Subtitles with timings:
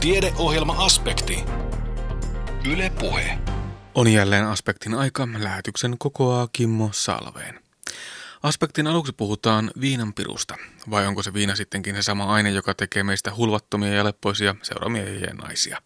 [0.00, 1.44] Tiedeohjelma-aspekti.
[2.72, 3.38] Yle Puhe.
[3.94, 5.28] On jälleen aspektin aika.
[5.38, 7.60] Lähetyksen kokoaa Kimmo Salveen.
[8.42, 10.56] Aspektin aluksi puhutaan viinan pirusta.
[10.90, 15.26] Vai onko se viina sittenkin se sama aine, joka tekee meistä hulvattomia ja leppoisia seuramiehiä
[15.26, 15.82] ja naisia?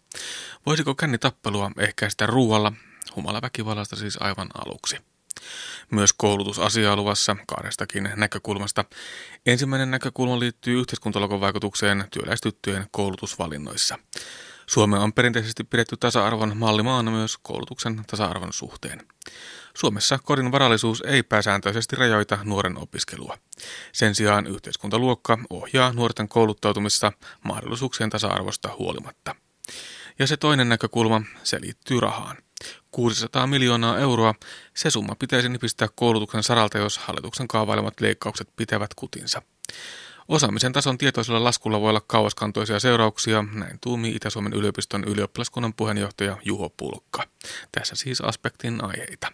[0.67, 2.73] Voisiko kännitappelua ehkäistä ruualla,
[3.17, 4.97] humalaväkivallasta siis aivan aluksi?
[5.91, 8.85] Myös koulutusasia luvassa kahdestakin näkökulmasta.
[9.47, 13.99] Ensimmäinen näkökulma liittyy yhteiskuntalogon vaikutukseen työläistyttöjen koulutusvalinnoissa.
[14.67, 19.07] Suomea on perinteisesti pidetty tasa-arvon mallimaana myös koulutuksen tasa-arvon suhteen.
[19.77, 23.39] Suomessa kodin varallisuus ei pääsääntöisesti rajoita nuoren opiskelua.
[23.93, 27.13] Sen sijaan yhteiskuntaluokka ohjaa nuorten kouluttautumista
[27.43, 29.35] mahdollisuuksien tasa-arvosta huolimatta.
[30.19, 32.37] Ja se toinen näkökulma, se liittyy rahaan.
[32.95, 34.35] 600 miljoonaa euroa,
[34.75, 39.43] se summa pitäisi nipistää koulutuksen saralta, jos hallituksen kaavailemat leikkaukset pitävät kutinsa.
[40.29, 46.71] Osaamisen tason tietoisella laskulla voi olla kauaskantoisia seurauksia, näin tuumii Itä-Suomen yliopiston ylioppilaskunnan puheenjohtaja Juho
[46.71, 47.23] Pulkka.
[47.73, 49.33] Tässä siis aspektin aiheita.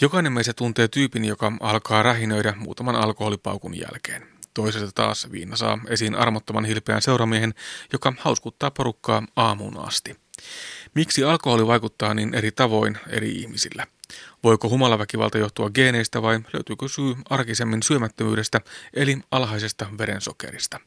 [0.00, 4.28] Jokainen meistä tuntee tyypin, joka alkaa rähinöidä muutaman alkoholipaukun jälkeen.
[4.54, 7.54] Toisesta taas viina saa esiin armottoman hilpeän seuramiehen,
[7.92, 10.22] joka hauskuttaa porukkaa aamuun asti.
[10.94, 13.86] Miksi alkoholi vaikuttaa niin eri tavoin eri ihmisillä?
[14.44, 18.60] Voiko humalaväkivalta johtua geeneistä vai löytyykö syy arkisemmin syömättömyydestä
[18.94, 20.80] eli alhaisesta verensokerista?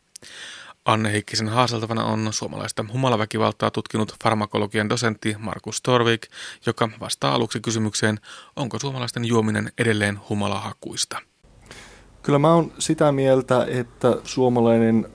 [0.86, 6.22] Anne Heikkisen haaseltavana on suomalaista humalaväkivaltaa tutkinut farmakologian dosentti Markus Torvik,
[6.66, 8.20] joka vastaa aluksi kysymykseen,
[8.56, 11.22] onko suomalaisten juominen edelleen humalahakuista.
[12.22, 15.10] Kyllä mä oon sitä mieltä, että suomalainen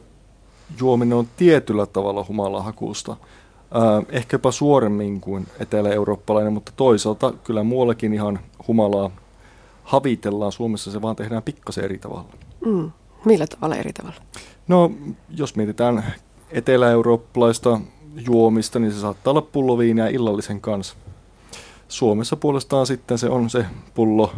[0.81, 3.17] juominen on tietyllä tavalla humalahakuista–
[4.09, 9.11] ehkä jopa suoremmin kuin etelä-eurooppalainen, mutta toisaalta kyllä muuallakin ihan humalaa
[9.85, 10.53] havitellaan.
[10.53, 12.29] Suomessa se vaan tehdään pikkasen eri tavalla.
[12.67, 12.91] Mm.
[13.25, 14.21] Millä tavalla eri tavalla?
[14.69, 14.93] No,
[15.37, 16.05] jos mietitään
[16.51, 17.81] etelä-eurooppalaista
[18.27, 20.97] juomista, niin se saattaa olla pulloviiniä illallisen kanssa.
[21.89, 24.33] Suomessa puolestaan sitten se on se pullo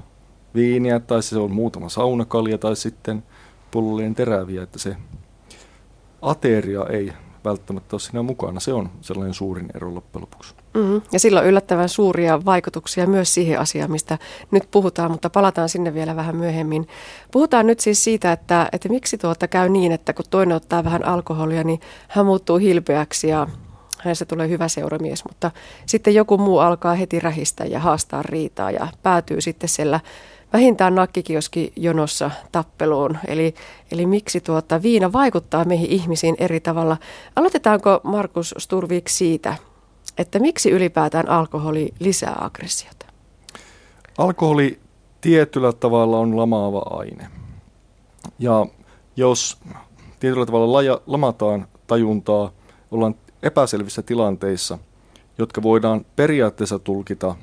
[0.54, 3.22] viiniä tai se on muutama saunakalja tai sitten
[3.70, 4.96] pullollinen teräviä, että se
[6.22, 7.12] ateria ei
[7.44, 8.60] välttämättä ole siinä mukana.
[8.60, 10.54] Se on sellainen suurin ero loppujen lopuksi.
[10.74, 11.02] Mm-hmm.
[11.12, 14.18] Ja sillä on yllättävän suuria vaikutuksia myös siihen asiaan, mistä
[14.50, 16.88] nyt puhutaan, mutta palataan sinne vielä vähän myöhemmin.
[17.32, 21.04] Puhutaan nyt siis siitä, että, että miksi tuota käy niin, että kun toinen ottaa vähän
[21.04, 23.46] alkoholia, niin hän muuttuu hilpeäksi ja
[23.98, 25.50] hänestä tulee hyvä seuramies, mutta
[25.86, 30.00] sitten joku muu alkaa heti rähistä ja haastaa riitaa ja päätyy sitten siellä
[30.52, 33.18] vähintään nakkikioski jonossa tappeluun.
[33.26, 33.54] Eli,
[33.92, 36.96] eli miksi tuota viina vaikuttaa meihin ihmisiin eri tavalla.
[37.36, 39.56] Aloitetaanko Markus Sturvik siitä,
[40.18, 43.06] että miksi ylipäätään alkoholi lisää aggressiota?
[44.18, 44.80] Alkoholi
[45.20, 47.26] tietyllä tavalla on lamaava aine.
[48.38, 48.66] Ja
[49.16, 49.58] jos
[50.20, 52.50] tietyllä tavalla laja, lamataan tajuntaa,
[52.90, 54.78] ollaan epäselvissä tilanteissa,
[55.38, 57.34] jotka voidaan periaatteessa tulkita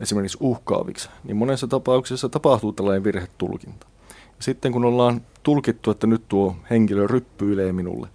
[0.00, 3.86] esimerkiksi uhkaaviksi, niin monessa tapauksessa tapahtuu tällainen virhetulkinta.
[4.10, 8.08] Ja sitten kun ollaan tulkittu, että nyt tuo henkilö ryppyilee minulle,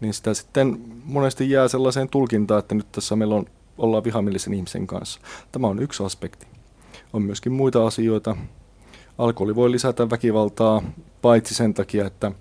[0.00, 3.46] niin sitä sitten monesti jää sellaiseen tulkintaan, että nyt tässä meillä on,
[3.78, 5.20] ollaan vihamielisen ihmisen kanssa.
[5.52, 6.46] Tämä on yksi aspekti.
[7.12, 8.36] On myöskin muita asioita.
[9.18, 10.82] Alkoholi voi lisätä väkivaltaa
[11.22, 12.32] paitsi sen takia, että,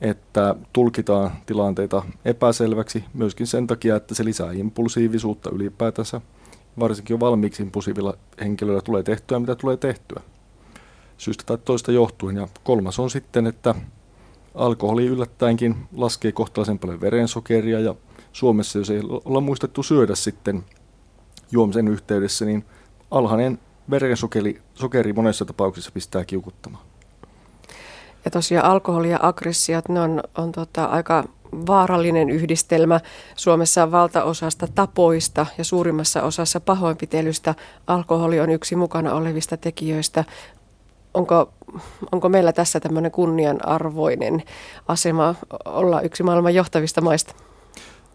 [0.00, 6.20] että tulkitaan tilanteita epäselväksi, myöskin sen takia, että se lisää impulsiivisuutta ylipäätänsä–
[6.80, 10.22] varsinkin jo valmiiksi impulsiivilla henkilöillä tulee tehtyä, mitä tulee tehtyä.
[11.18, 12.36] Syystä tai toista johtuen.
[12.36, 13.74] Ja kolmas on sitten, että
[14.54, 17.94] alkoholi yllättäenkin laskee kohtalaisen paljon verensokeria ja
[18.32, 20.64] Suomessa, jos ei olla muistettu syödä sitten
[21.50, 22.64] juomisen yhteydessä, niin
[23.10, 23.58] alhainen
[23.90, 26.84] verensokeri sokeri monessa tapauksessa pistää kiukuttamaan.
[28.24, 33.00] Ja tosiaan alkoholi ja aggressiot, ne on, on tota aika vaarallinen yhdistelmä.
[33.36, 37.54] Suomessa valtaosasta tapoista ja suurimmassa osassa pahoinpitelystä
[37.86, 40.24] alkoholi on yksi mukana olevista tekijöistä.
[41.14, 41.52] Onko,
[42.12, 44.42] onko meillä tässä tämmöinen kunnianarvoinen
[44.88, 47.34] asema olla yksi maailman johtavista maista?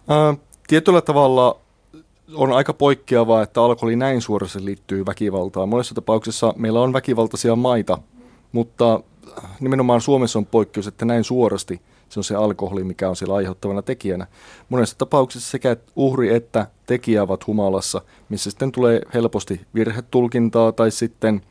[0.08, 0.34] Ää,
[0.68, 1.60] tietyllä tavalla
[2.34, 5.70] on aika poikkeavaa, että alkoholi näin suorassa liittyy väkivaltaan.
[5.70, 7.98] Monessa tapauksessa meillä on väkivaltaisia maita,
[8.52, 9.00] mutta
[9.60, 11.82] nimenomaan Suomessa on poikkeus, että näin suorasti–
[12.14, 14.28] se on se alkoholi, mikä on siellä aiheuttavana tekijänä.
[14.70, 21.42] Monessa tapauksessa sekä uhri että tekijä ovat humalassa, missä sitten tulee helposti virhetulkintaa tai sitten,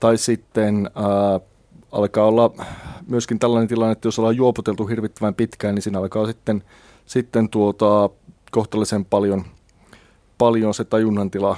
[0.00, 1.40] tai sitten ää,
[1.92, 2.50] alkaa olla
[3.06, 6.62] myöskin tällainen tilanne, että jos ollaan juopoteltu hirvittävän pitkään, niin siinä alkaa sitten,
[7.06, 8.10] sitten tuota,
[8.50, 9.44] kohtalaisen paljon,
[10.38, 11.56] paljon se tajunnan tila,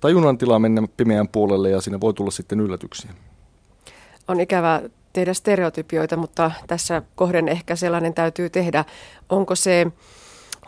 [0.00, 3.10] tajunnan tila mennä pimeän puolelle ja siinä voi tulla sitten yllätyksiä.
[4.28, 4.82] On ikävää
[5.12, 8.84] tehdä stereotypioita, mutta tässä kohden ehkä sellainen täytyy tehdä.
[9.28, 9.86] Onko se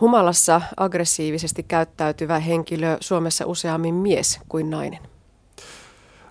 [0.00, 5.00] humalassa aggressiivisesti käyttäytyvä henkilö Suomessa useammin mies kuin nainen?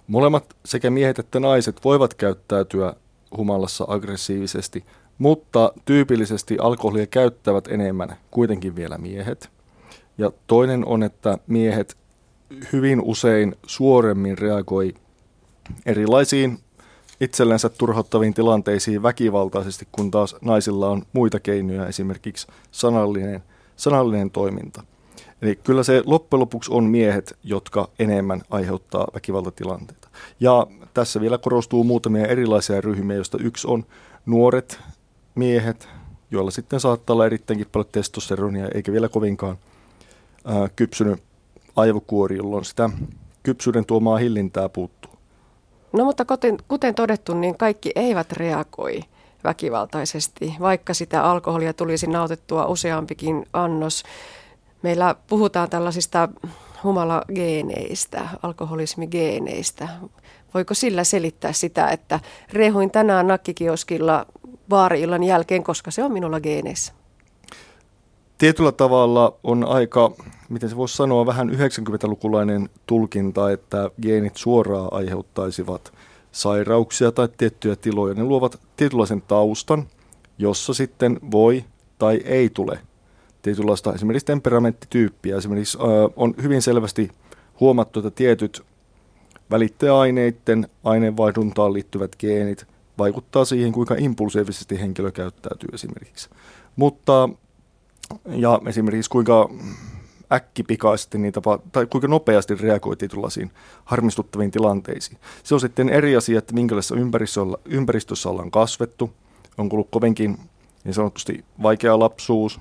[0.08, 2.94] Molemmat sekä miehet että naiset voivat käyttäytyä
[3.38, 4.86] humalassa aggressiivisesti,
[5.18, 9.50] mutta tyypillisesti alkoholia käyttävät enemmän kuitenkin vielä miehet.
[10.18, 11.98] Ja toinen on, että miehet
[12.74, 14.94] hyvin usein suoremmin reagoi
[15.86, 16.60] erilaisiin
[17.22, 23.44] itsellensä turhauttaviin tilanteisiin väkivaltaisesti, kun taas naisilla on muita keinoja, esimerkiksi sanallinen,
[23.76, 24.84] sanallinen toiminta.
[25.42, 30.10] Eli kyllä se loppujen lopuksi on miehet, jotka enemmän aiheuttaa väkivaltatilanteita.
[30.40, 33.86] Ja tässä vielä korostuu muutamia erilaisia ryhmiä, joista yksi on
[34.26, 34.80] nuoret
[35.36, 35.88] miehet,
[36.32, 39.58] joilla sitten saattaa olla erittäinkin paljon testosteronia, eikä vielä kovinkaan
[40.46, 41.24] ää, kypsynyt
[41.76, 42.90] aivokuori, jolloin sitä
[43.44, 45.03] kypsyyden tuomaa hillintää puuttuu.
[45.94, 49.00] No mutta kuten, kuten todettu, niin kaikki eivät reagoi
[49.44, 54.04] väkivaltaisesti, vaikka sitä alkoholia tulisi nautittua useampikin annos.
[54.82, 56.30] Meillä puhutaan tällaisista
[56.84, 59.88] humalageeneistä, alkoholismigeeneistä.
[60.54, 62.20] Voiko sillä selittää sitä, että
[62.54, 64.26] rehuin tänään nakkikioskilla
[64.70, 66.94] vaari-illan jälkeen, koska se on minulla geeneissä?
[68.38, 70.12] Tietyllä tavalla on aika,
[70.50, 75.94] miten se voisi sanoa, vähän 90-lukulainen tulkinta, että geenit suoraan aiheuttaisivat
[76.32, 78.14] sairauksia tai tiettyjä tiloja.
[78.14, 79.88] Ne luovat tietynlaisen taustan,
[80.38, 81.64] jossa sitten voi
[82.00, 82.80] tai ei tule
[83.42, 85.38] tietynlaista esimerkiksi temperamenttityyppiä.
[85.38, 85.78] Esimerkiksi
[86.16, 87.10] on hyvin selvästi
[87.60, 88.64] huomattu, että tietyt
[89.52, 92.66] välittäjäaineiden aineenvaihduntaan liittyvät geenit
[92.98, 96.30] vaikuttaa siihen, kuinka impulsiivisesti henkilö käyttäytyy esimerkiksi.
[96.76, 97.30] Mutta,
[98.26, 99.50] ja esimerkiksi kuinka
[100.32, 103.52] äkkipikaisesti tapa, tai kuinka nopeasti reagoi tietynlaisiin
[103.86, 105.18] harmistuttaviin tilanteisiin.
[105.44, 109.14] Se on sitten eri asia, että minkälaisessa ympäristössä, ympäristössä ollaan kasvettu,
[109.58, 110.38] onko ollut kovinkin
[110.84, 112.60] niin sanotusti vaikea lapsuus,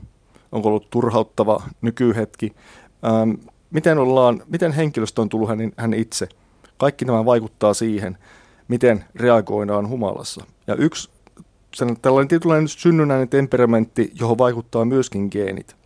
[0.53, 2.53] onko ollut turhauttava nykyhetki,
[3.05, 3.31] ähm,
[3.71, 6.29] miten, ollaan, miten henkilöstö on tullut hän, hän itse.
[6.79, 8.19] Kaikki nämä vaikuttaa siihen,
[8.69, 10.45] miten reagoidaan humalassa.
[10.67, 11.11] Ja yksi
[11.75, 15.77] sen, tällainen tietynlainen synnynnäinen temperamentti, johon vaikuttaa myöskin geenit.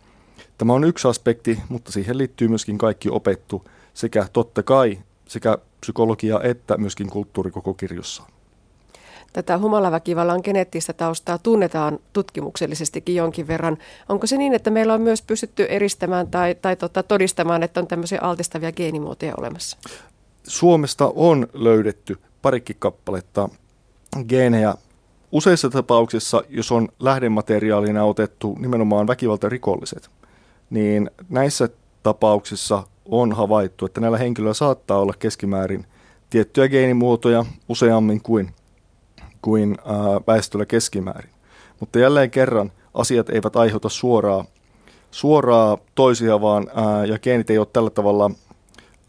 [0.57, 3.63] Tämä on yksi aspekti, mutta siihen liittyy myöskin kaikki opettu
[3.93, 4.97] sekä totta kai
[5.27, 8.23] sekä psykologia että myöskin kulttuuri koko kirjossa.
[9.33, 13.77] Tätä humalaväkivallan geneettistä taustaa tunnetaan tutkimuksellisestikin jonkin verran.
[14.09, 17.87] Onko se niin, että meillä on myös pystytty eristämään tai, tai tota, todistamaan, että on
[17.87, 19.77] tämmöisiä altistavia geenimuotoja olemassa?
[20.43, 23.49] Suomesta on löydetty parikin kappaletta
[24.29, 24.73] geenejä
[25.31, 30.09] useissa tapauksissa, jos on lähdemateriaalina otettu nimenomaan väkivaltarikolliset,
[30.69, 31.69] niin näissä
[32.03, 35.85] tapauksissa on havaittu, että näillä henkilöillä saattaa olla keskimäärin
[36.29, 38.53] tiettyjä geenimuotoja useammin kuin,
[39.41, 39.95] kuin ää,
[40.27, 41.31] väestöllä keskimäärin.
[41.79, 44.45] Mutta jälleen kerran asiat eivät aiheuta suoraa,
[45.11, 48.31] suoraa toisia, vaan ää, ja geenit ei ole tällä tavalla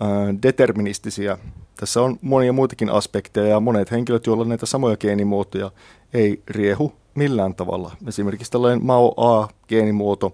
[0.01, 0.09] ää,
[0.43, 1.39] deterministisia.
[1.81, 5.71] Tässä on monia muitakin aspekteja ja monet henkilöt, joilla näitä samoja geenimuotoja
[6.15, 7.93] ei riehu millään tavalla.
[8.07, 10.33] Esimerkiksi tällainen MAO A-geenimuoto,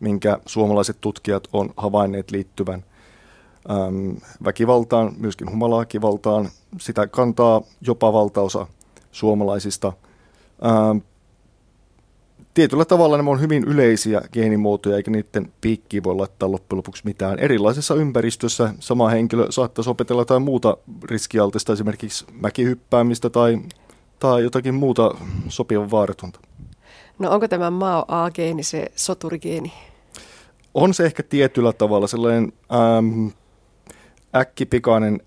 [0.00, 2.84] minkä suomalaiset tutkijat on havainneet liittyvän
[3.70, 6.48] äm, väkivaltaan, myöskin humalakivaltaan.
[6.80, 8.66] Sitä kantaa jopa valtaosa
[9.12, 9.92] suomalaisista.
[10.66, 10.98] Ähm,
[12.54, 17.38] tietyllä tavalla nämä on hyvin yleisiä geenimuotoja, eikä niiden piikkiin voi laittaa loppujen lopuksi mitään.
[17.38, 23.58] Erilaisessa ympäristössä sama henkilö saattaisi opetella jotain muuta riskialtista, esimerkiksi mäkihyppäämistä tai,
[24.18, 25.14] tai jotakin muuta
[25.48, 26.40] sopivan vaaratonta.
[27.18, 29.72] No onko tämä Mao A-geeni se soturigeeni?
[30.74, 32.52] On se ehkä tietyllä tavalla sellainen
[32.98, 33.30] äm,
[34.36, 35.20] äkkipikainen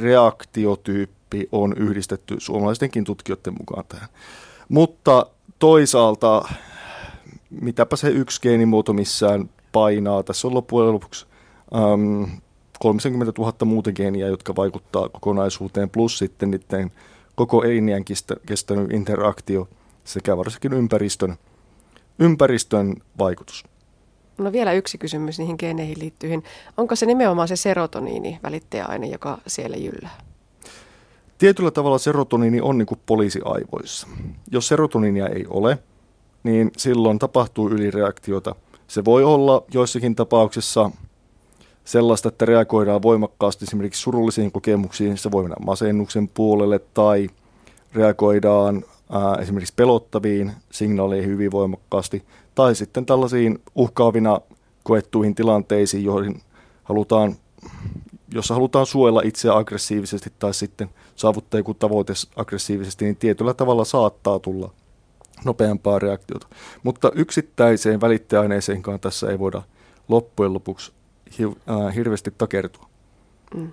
[0.00, 4.08] reaktiotyyppi on yhdistetty suomalaistenkin tutkijoiden mukaan tähän.
[4.68, 5.26] Mutta
[5.58, 6.48] toisaalta,
[7.50, 10.22] mitäpä se yksi geenimuoto missään painaa.
[10.22, 11.26] Tässä on loppujen lopuksi
[11.74, 12.26] äm,
[12.80, 16.92] 30 000 muuta geeniä, jotka vaikuttaa kokonaisuuteen, plus sitten niiden
[17.34, 18.04] koko eliniän
[18.46, 19.68] kestänyt interaktio
[20.04, 21.36] sekä varsinkin ympäristön,
[22.18, 23.64] ympäristön vaikutus.
[24.38, 26.42] No vielä yksi kysymys niihin geeneihin liittyen.
[26.76, 30.18] Onko se nimenomaan se serotoniini välittäjäaine, joka siellä jyllää?
[31.38, 34.08] Tietyllä tavalla serotoniini on niin kuin poliisi aivoissa.
[34.50, 35.78] Jos serotoniinia ei ole,
[36.42, 38.54] niin silloin tapahtuu ylireaktiota.
[38.88, 40.90] Se voi olla joissakin tapauksissa
[41.84, 47.28] sellaista, että reagoidaan voimakkaasti esimerkiksi surullisiin kokemuksiin, se voi mennä masennuksen puolelle tai
[47.92, 52.22] reagoidaan ää, esimerkiksi pelottaviin signaaleihin hyvin voimakkaasti
[52.54, 54.40] tai sitten tällaisiin uhkaavina
[54.82, 56.42] koettuihin tilanteisiin, joihin
[56.84, 57.36] halutaan
[58.34, 64.38] jos halutaan suojella itseä aggressiivisesti tai sitten saavuttaa joku tavoite aggressiivisesti, niin tietyllä tavalla saattaa
[64.38, 64.72] tulla
[65.44, 66.46] nopeampaa reaktiota.
[66.82, 69.62] Mutta yksittäiseen välittäjäaineeseenkaan tässä ei voida
[70.08, 70.92] loppujen lopuksi
[71.40, 72.88] äh, hirveästi takertua.
[73.54, 73.72] Mm.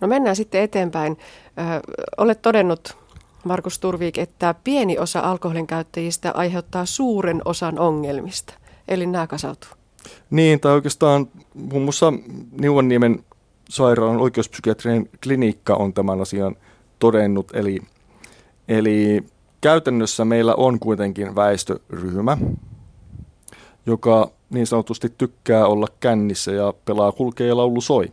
[0.00, 1.18] No mennään sitten eteenpäin.
[1.58, 1.62] Ö,
[2.16, 2.96] olet todennut,
[3.44, 8.54] Markus Turvik, että pieni osa alkoholin käyttäjistä aiheuttaa suuren osan ongelmista.
[8.88, 9.70] Eli nämä kasautuu.
[10.30, 12.12] Niin, tai oikeastaan muun muassa
[12.60, 13.24] Niuanniemen
[13.68, 16.56] sairaalan oikeuspsykiatrinen klinikka on tämän asian
[17.04, 17.50] todennut.
[17.54, 17.80] Eli,
[18.68, 19.24] eli
[19.60, 22.38] käytännössä meillä on kuitenkin väestöryhmä,
[23.86, 28.12] joka niin sanotusti tykkää olla kännissä ja pelaa kulkee ja laulu soi.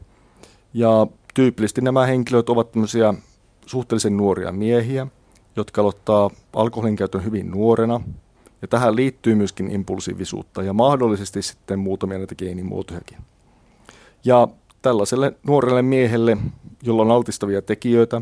[0.73, 3.13] Ja tyypillisesti nämä henkilöt ovat tämmöisiä
[3.65, 5.07] suhteellisen nuoria miehiä,
[5.55, 8.01] jotka aloittaa alkoholin käytön hyvin nuorena.
[8.61, 13.17] Ja tähän liittyy myöskin impulsiivisuutta ja mahdollisesti sitten muutamia näitä geenimuotojakin.
[14.25, 14.47] Ja
[14.81, 16.37] tällaiselle nuorelle miehelle,
[16.83, 18.21] jolla on altistavia tekijöitä,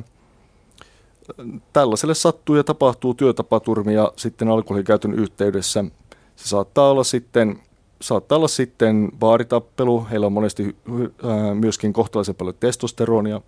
[1.74, 5.86] tällaiselle sattuu ja tapahtuu työtapaturmia sitten alkoholikäytön yhteydessä.
[6.36, 7.59] Se saattaa olla sitten
[8.01, 10.75] saattaa olla sitten baaritappelu, heillä on monesti
[11.24, 13.41] ää, myöskin kohtalaisen paljon testosteronia.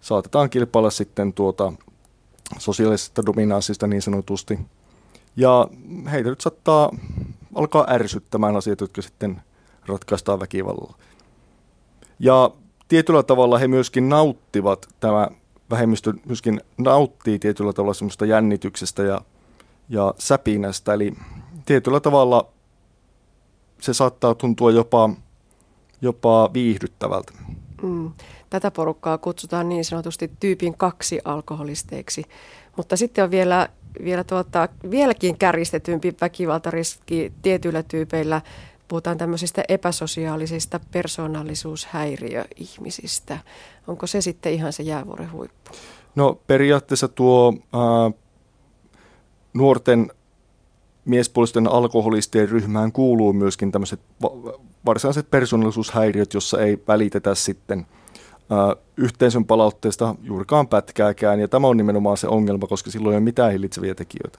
[0.00, 1.72] Saatetaan kilpailla sitten tuota
[2.58, 4.58] sosiaalisesta dominanssista niin sanotusti.
[5.36, 5.68] Ja
[6.10, 6.90] heitä nyt saattaa
[7.54, 9.42] alkaa ärsyttämään asiat, jotka sitten
[9.86, 10.94] ratkaistaan väkivallalla.
[12.18, 12.50] Ja
[12.88, 15.28] tietyllä tavalla he myöskin nauttivat, tämä
[15.70, 19.20] vähemmistö myöskin nauttii tietyllä tavalla semmoista jännityksestä ja,
[19.88, 20.94] ja säpinästä.
[20.94, 21.12] Eli
[21.66, 22.48] tietyllä tavalla
[23.80, 25.10] se saattaa tuntua jopa,
[26.02, 27.32] jopa viihdyttävältä.
[27.82, 28.10] Mm.
[28.50, 32.24] Tätä porukkaa kutsutaan niin sanotusti tyypin kaksi alkoholisteiksi.
[32.76, 33.68] Mutta sitten on vielä,
[34.04, 38.42] vielä tuota, vieläkin kärjistetympi väkivaltariski tietyillä tyypeillä.
[38.90, 43.38] Puhutaan tämmöisistä epäsosiaalisista persoonallisuushäiriöihmisistä.
[43.86, 45.70] Onko se sitten ihan se jäävuoren huippu?
[46.14, 48.10] No periaatteessa tuo ää,
[49.54, 50.10] nuorten
[51.04, 54.00] miespuolisten alkoholistien ryhmään kuuluu myöskin tämmöiset
[54.86, 57.86] varsinaiset persoonallisuushäiriöt, jossa ei välitetä sitten
[58.40, 61.40] ö, yhteisön palautteesta juurikaan pätkääkään.
[61.40, 64.38] Ja tämä on nimenomaan se ongelma, koska silloin ei ole mitään hillitseviä tekijöitä.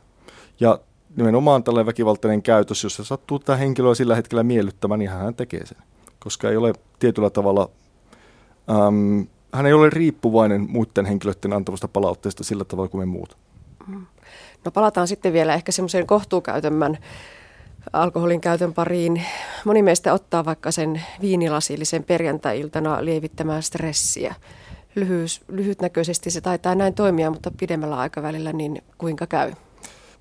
[0.60, 0.80] Ja
[1.16, 5.66] nimenomaan tällainen väkivaltainen käytös, jos se sattuu tämä henkilöä sillä hetkellä miellyttämään, niin hän tekee
[5.66, 5.78] sen.
[6.20, 7.70] Koska ei ole tietyllä tavalla,
[8.70, 13.38] äm, hän ei ole riippuvainen muiden henkilöiden antavasta palautteesta sillä tavalla kuin me muut.
[13.88, 14.06] Mm.
[14.66, 16.98] No palataan sitten vielä ehkä semmoiseen kohtuukäytömmän
[17.94, 19.24] alkoholin käytön pariin.
[19.66, 24.36] Moni meistä ottaa vaikka sen viinilasillisen perjantai-iltana lievittämään stressiä.
[24.96, 29.52] Lyhyys, lyhytnäköisesti se taitaa näin toimia, mutta pidemmällä aikavälillä niin kuinka käy?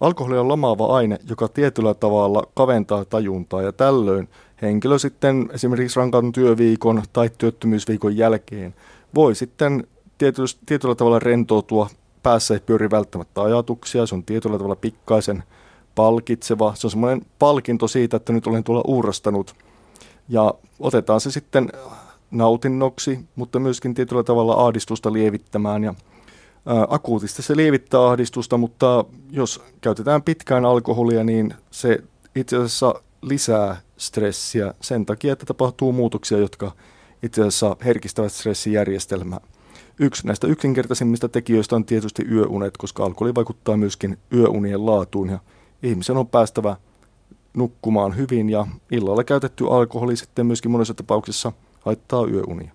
[0.00, 4.28] Alkoholi on lamaava aine, joka tietyllä tavalla kaventaa tajuntaa ja tällöin
[4.62, 8.74] henkilö sitten esimerkiksi rankan työviikon tai työttömyysviikon jälkeen
[9.14, 9.86] voi sitten
[10.66, 11.88] tietyllä, tavalla rentoutua
[12.22, 15.42] päässä ei pyöri välttämättä ajatuksia, se on tietyllä tavalla pikkaisen
[15.94, 16.74] palkitseva.
[16.74, 19.54] Se on semmoinen palkinto siitä, että nyt olen tuolla uurastanut.
[20.28, 21.72] Ja otetaan se sitten
[22.30, 25.84] nautinnoksi, mutta myöskin tietyllä tavalla ahdistusta lievittämään.
[25.84, 25.94] Ja
[26.66, 31.98] ää, akuutisti se lievittää ahdistusta, mutta jos käytetään pitkään alkoholia, niin se
[32.34, 36.72] itse asiassa lisää stressiä sen takia, että tapahtuu muutoksia, jotka
[37.22, 39.40] itse asiassa herkistävät stressijärjestelmää.
[39.98, 45.38] Yksi näistä yksinkertaisimmista tekijöistä on tietysti yöunet, koska alkoholi vaikuttaa myöskin yöunien laatuun ja
[45.82, 46.76] ihmisen on päästävä
[47.54, 52.72] nukkumaan hyvin ja illalla käytetty alkoholi sitten myöskin monessa tapauksessa haittaa yöunia.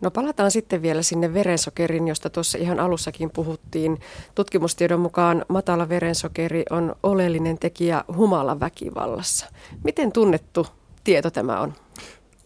[0.00, 4.00] No palataan sitten vielä sinne verensokerin, josta tuossa ihan alussakin puhuttiin.
[4.34, 9.46] Tutkimustiedon mukaan matala verensokeri on oleellinen tekijä humalan väkivallassa.
[9.84, 10.66] Miten tunnettu
[11.04, 11.74] tieto tämä on?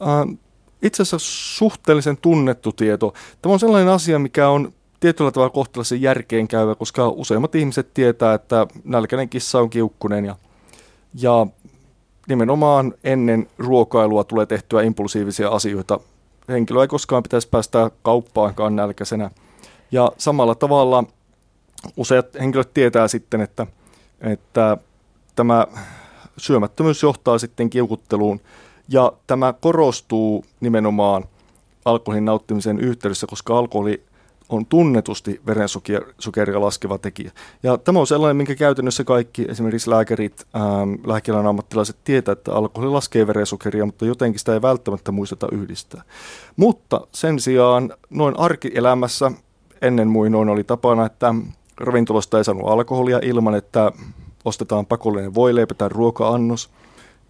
[0.03, 0.37] Äh,
[0.83, 3.15] itse asiassa suhteellisen tunnettu tieto.
[3.43, 8.35] Tämä on sellainen asia, mikä on tietyllä tavalla kohtalaisen järkeen käyvä, koska useimmat ihmiset tietää,
[8.35, 10.37] että nälkäinen kissa on kiukkunen ja,
[11.15, 11.47] ja
[12.29, 16.01] nimenomaan ennen ruokailua tulee tehtyä impulsiivisia asioita.
[16.51, 19.31] Henkilö ei koskaan pitäisi päästä kauppaankaan nälkäisenä.
[19.93, 21.05] Ja samalla tavalla
[21.97, 23.67] useat henkilöt tietää sitten, että,
[24.21, 24.77] että
[25.37, 25.67] tämä
[26.37, 28.41] syömättömyys johtaa sitten kiukutteluun
[28.89, 31.25] ja tämä korostuu nimenomaan
[31.85, 34.03] alkoholin nauttimisen yhteydessä, koska alkoholi
[34.51, 37.31] on tunnetusti verensokeria laskeva tekijä.
[37.63, 42.91] Ja tämä on sellainen, minkä käytännössä kaikki, esimerkiksi lääkärit, ähm, lääkealan ammattilaiset tietää, että alkoholi
[42.91, 46.03] laskee verensokeria, mutta jotenkin sitä ei välttämättä muisteta yhdistää.
[46.57, 49.33] Mutta sen sijaan noin arkielämässä
[49.83, 51.35] ennen muinoin oli tapana, että
[51.77, 53.93] ravintolasta ei saanut alkoholia ilman, että
[54.45, 56.71] ostetaan pakollinen voileipä tai ruoka-annos.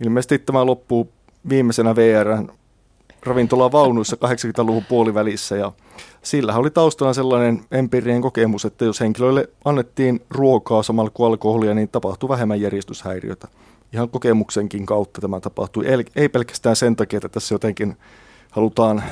[0.05, 1.12] Ilmeisesti tämä loppuu
[1.49, 2.49] viimeisenä VRn
[3.23, 5.73] ravintolavaunuissa 80-luvun puolivälissä ja
[6.23, 11.89] sillä oli taustana sellainen empiirinen kokemus, että jos henkilöille annettiin ruokaa samalla kuin alkoholia, niin
[11.89, 13.49] tapahtui vähemmän järjestyshäiriötä.
[13.93, 15.85] Ihan kokemuksenkin kautta tämä tapahtui.
[16.17, 17.97] Ei pelkästään sen takia, että tässä jotenkin
[18.50, 19.03] halutaan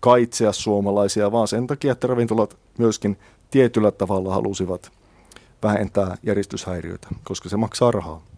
[0.00, 3.18] kaitsea suomalaisia, vaan sen takia, että ravintolat myöskin
[3.50, 4.92] tietyllä tavalla halusivat
[5.62, 8.29] vähentää järjestyshäiriöitä, koska se maksaa rahaa.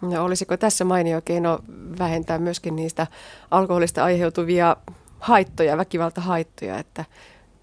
[0.00, 1.58] No, olisiko tässä mainio keino
[1.98, 3.06] vähentää myöskin niistä
[3.50, 4.76] alkoholista aiheutuvia
[5.18, 7.04] haittoja, väkivaltahaittoja, että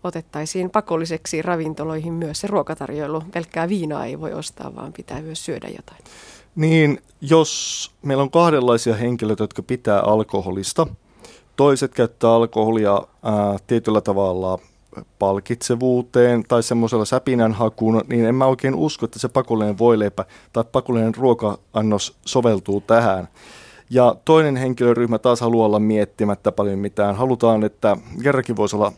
[0.03, 3.23] otettaisiin pakolliseksi ravintoloihin myös se ruokatarjoilu.
[3.33, 6.03] Pelkkää viinaa ei voi ostaa, vaan pitää myös syödä jotain.
[6.55, 10.87] Niin, jos meillä on kahdenlaisia henkilöitä, jotka pitää alkoholista,
[11.55, 14.59] toiset käyttää alkoholia ää, tietyllä tavalla
[15.19, 20.63] palkitsevuuteen tai semmoisella säpinän hakuun, niin en mä oikein usko, että se pakollinen voileipä tai
[20.71, 23.27] pakollinen ruoka-annos soveltuu tähän.
[23.89, 27.15] Ja toinen henkilöryhmä taas haluaa olla miettimättä paljon mitään.
[27.15, 28.91] Halutaan, että kerrankin voisi olla,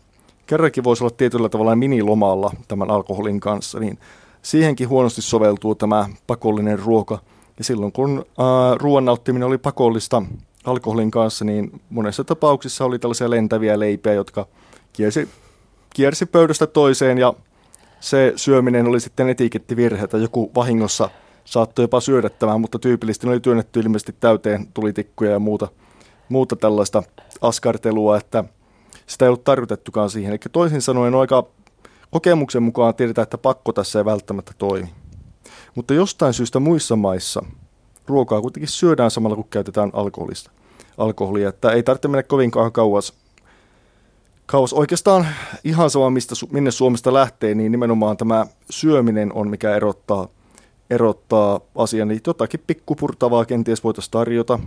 [0.46, 4.00] kerrankin voisi olla tietyllä tavalla minilomalla tämän alkoholin kanssa, niin
[4.42, 7.20] siihenkin huonosti soveltuu tämä pakollinen ruoka.
[7.58, 10.22] Ja silloin kun ää, ruoan nauttiminen oli pakollista
[10.66, 14.46] alkoholin kanssa, niin monessa tapauksissa oli tällaisia lentäviä leipiä, jotka
[14.94, 15.30] kiersi
[15.96, 17.34] kiersi pöydästä toiseen ja
[18.00, 21.10] se syöminen oli sitten etikettivirhe, tai joku vahingossa
[21.46, 25.68] saattoi jopa syödä tämän, mutta tyypillisesti oli työnnetty ilmeisesti täyteen tulitikkuja ja muuta,
[26.30, 27.04] muuta tällaista
[27.42, 28.44] askartelua, että
[29.08, 30.32] sitä ei ollut tarkoitettukaan siihen.
[30.32, 31.48] Eli toisin sanoen aika
[32.12, 34.90] kokemuksen mukaan tiedetään, että pakko tässä ei välttämättä toimi.
[35.76, 37.46] Mutta jostain syystä muissa maissa
[38.08, 40.52] ruokaa kuitenkin syödään samalla kun käytetään alkoholista.
[40.98, 43.14] alkoholia, että ei tarvitse mennä kovinkaan kauas
[44.46, 45.28] Kaos oikeastaan
[45.64, 50.28] ihan sama, mistä, minne Suomesta lähtee, niin nimenomaan tämä syöminen on, mikä erottaa,
[50.90, 52.08] erottaa asian.
[52.08, 54.60] Niin jotakin pikkupurtavaa kenties voitaisiin tarjota.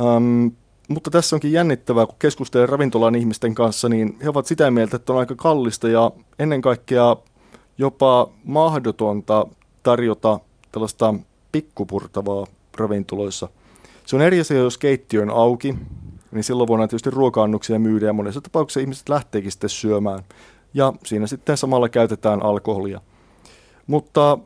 [0.00, 0.46] Ähm,
[0.88, 5.12] mutta tässä onkin jännittävää, kun keskustelee ravintolan ihmisten kanssa, niin he ovat sitä mieltä, että
[5.12, 7.16] on aika kallista ja ennen kaikkea
[7.78, 9.46] jopa mahdotonta
[9.82, 10.40] tarjota
[10.72, 11.14] tällaista
[11.52, 13.48] pikkupurtavaa ravintoloissa.
[14.06, 15.74] Se on eri asia, jos keittiö on auki,
[16.32, 20.20] niin silloin voidaan tietysti ruoka-annoksia myydä ja monessa tapauksessa ihmiset lähteekin sitten syömään.
[20.74, 23.00] Ja siinä sitten samalla käytetään alkoholia.
[23.86, 24.38] Mutta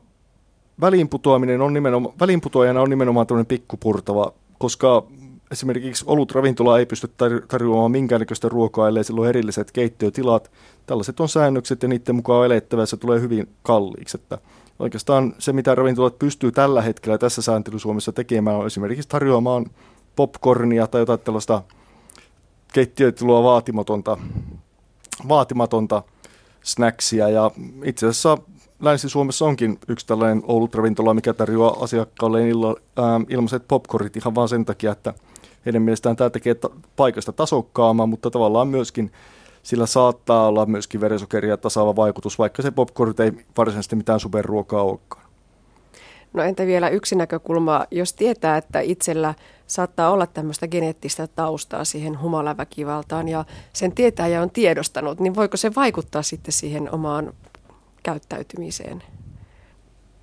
[0.81, 5.03] väliinputoaminen on nimenomaan, väliinputoajana on nimenomaan tämmöinen pikkupurtava, koska
[5.51, 7.11] esimerkiksi ravintola ei pysty
[7.49, 10.51] tarjoamaan minkäännäköistä ruokaa, ellei sillä ole erilliset keittiötilat.
[10.87, 14.17] Tällaiset on säännökset ja niiden mukaan elettävä se tulee hyvin kalliiksi.
[14.17, 14.39] Että
[14.79, 19.67] oikeastaan se, mitä ravintolat pystyy tällä hetkellä tässä sääntely Suomessa tekemään, on esimerkiksi tarjoamaan
[20.17, 21.63] popcornia tai jotain tällaista
[22.73, 24.17] keittiötilua vaatimatonta,
[25.29, 26.03] vaatimatonta
[26.63, 27.29] snacksia.
[27.29, 27.51] Ja
[27.85, 28.39] itse asiassa
[28.81, 34.65] Länsi-Suomessa onkin yksi tällainen Oulut-ravintola, mikä tarjoaa asiakkaalle illa, ää, ilmaiset popcornit ihan vaan sen
[34.65, 35.15] takia, että
[35.67, 39.13] heidän mielestään tämä tekee ta- paikasta tasokkaamman, mutta tavallaan myöskin
[39.63, 45.26] sillä saattaa olla myöskin verisokeria tasaava vaikutus, vaikka se popcorn ei varsinaisesti mitään superruokaa olekaan.
[46.37, 49.35] No entä vielä yksi näkökulma, jos tietää, että itsellä
[49.67, 55.57] saattaa olla tämmöistä geneettistä taustaa siihen humalaväkivaltaan ja sen tietää ja on tiedostanut, niin voiko
[55.57, 57.33] se vaikuttaa sitten siihen omaan
[58.03, 59.03] käyttäytymiseen?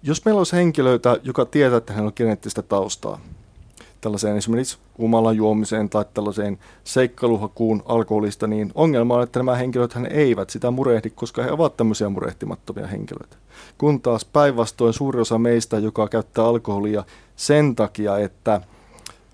[0.03, 3.19] Jos meillä olisi henkilöitä, joka tietää, että hän on geneettistä taustaa,
[4.03, 10.07] tällaiseen esimerkiksi humalan juomiseen tai tällaiseen seikkailuhakuun alkoholista, niin ongelma on, että nämä henkilöt hän
[10.11, 13.37] eivät sitä murehdi, koska he ovat tämmöisiä murehtimattomia henkilöitä.
[13.77, 17.03] Kun taas päinvastoin suuri osa meistä, joka käyttää alkoholia
[17.35, 18.61] sen takia, että,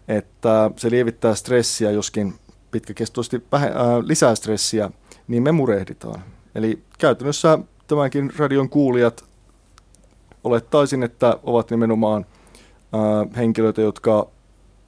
[0.07, 2.33] että se lievittää stressiä, joskin
[2.71, 4.91] pitkäkestoisesti vähe, äh, lisää stressiä,
[5.27, 6.23] niin me murehditaan.
[6.55, 9.23] Eli käytännössä tämänkin radion kuulijat
[10.43, 12.25] olettaisin, että ovat nimenomaan
[12.95, 14.27] äh, henkilöitä, jotka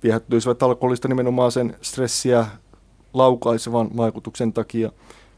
[0.04, 2.46] viehättyisivät alkoholista nimenomaan sen stressiä
[3.14, 4.92] laukaisevan vaikutuksen takia,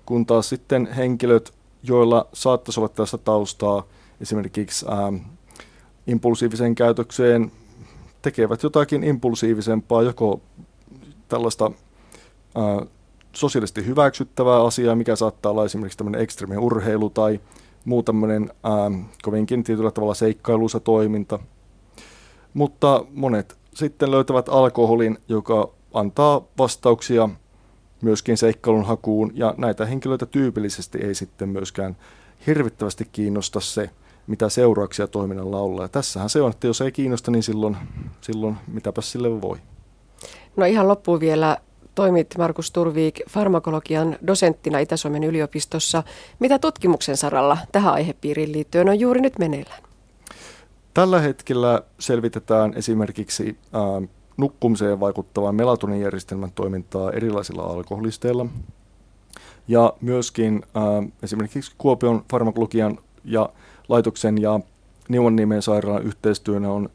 [0.05, 3.83] kun taas sitten henkilöt, joilla saattaisi olla tästä taustaa
[4.21, 5.15] esimerkiksi ähm,
[6.07, 7.51] impulsiiviseen käytökseen,
[8.21, 10.41] tekevät jotakin impulsiivisempaa, joko
[11.27, 11.71] tällaista
[12.57, 12.87] äh,
[13.33, 17.39] sosiaalisesti hyväksyttävää asiaa, mikä saattaa olla esimerkiksi tämmöinen ekstremi urheilu tai
[17.85, 21.39] muu tämmöinen ähm, kovinkin tietyllä tavalla seikkailuisa toiminta.
[22.53, 27.29] Mutta monet sitten löytävät alkoholin, joka antaa vastauksia
[28.01, 31.97] myöskin seikkailun hakuun, ja näitä henkilöitä tyypillisesti ei sitten myöskään
[32.47, 33.89] hirvittävästi kiinnosta se,
[34.27, 35.81] mitä seurauksia toiminnalla on.
[35.81, 37.77] Ja tässähän se on, että jos ei kiinnosta, niin silloin,
[38.21, 39.57] silloin mitäpä sille voi.
[40.55, 41.57] No ihan loppuun vielä
[41.95, 46.03] toimit Markus Turviik farmakologian dosenttina Itä-Suomen yliopistossa.
[46.39, 49.83] Mitä tutkimuksen saralla tähän aihepiiriin liittyen on juuri nyt meneillään?
[50.93, 58.45] Tällä hetkellä selvitetään esimerkiksi äh, nukkumiseen vaikuttavan melatoninjärjestelmän toimintaa erilaisilla alkoholisteilla.
[59.67, 63.49] Ja myöskin äh, esimerkiksi Kuopion farmakologian ja
[63.89, 64.59] laitoksen ja
[65.09, 66.89] Niuanniemen sairaalan yhteistyönä on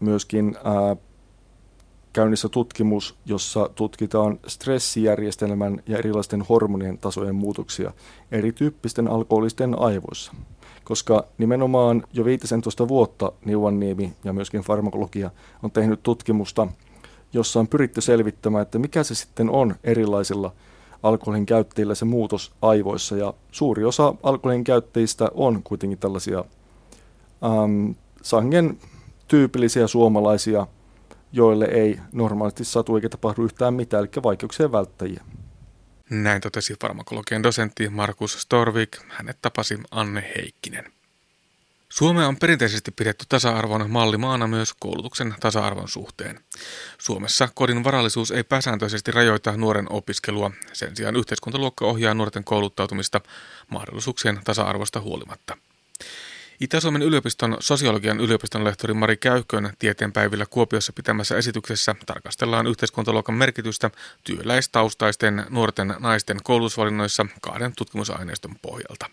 [0.00, 0.98] myöskin äh,
[2.12, 7.92] käynnissä tutkimus, jossa tutkitaan stressijärjestelmän ja erilaisten hormonien tasojen muutoksia
[8.32, 10.32] erityyppisten alkoholisten aivoissa.
[10.84, 15.30] Koska nimenomaan jo 15 vuotta Niuanniemi ja myöskin farmakologia
[15.62, 16.68] on tehnyt tutkimusta,
[17.32, 20.52] jossa on pyritty selvittämään, että mikä se sitten on erilaisilla
[21.02, 23.16] alkoholin käyttäjillä se muutos aivoissa.
[23.16, 26.44] Ja suuri osa alkoholin käyttäjistä on kuitenkin tällaisia
[27.44, 28.78] äm, sangen
[29.28, 30.66] tyypillisiä suomalaisia,
[31.32, 35.24] joille ei normaalisti satu eikä tapahdu yhtään mitään, eli vaikeuksien välttäjiä.
[36.10, 38.98] Näin totesi farmakologian dosentti Markus Storvik.
[39.08, 40.92] Hänet tapasi Anne Heikkinen.
[41.88, 46.40] Suomea on perinteisesti pidetty tasa-arvon mallimaana myös koulutuksen tasa-arvon suhteen.
[46.98, 50.50] Suomessa kodin varallisuus ei pääsääntöisesti rajoita nuoren opiskelua.
[50.72, 53.20] Sen sijaan yhteiskuntaluokka ohjaa nuorten kouluttautumista
[53.68, 55.56] mahdollisuuksien tasa-arvosta huolimatta.
[56.60, 63.90] Itä-Suomen yliopiston sosiologian yliopiston lehtori Mari Käykkön tieteenpäivillä Kuopiossa pitämässä esityksessä tarkastellaan yhteiskuntaluokan merkitystä
[64.24, 69.10] työläistaustaisten nuorten naisten koulutusvalinnoissa kahden tutkimusaineiston pohjalta.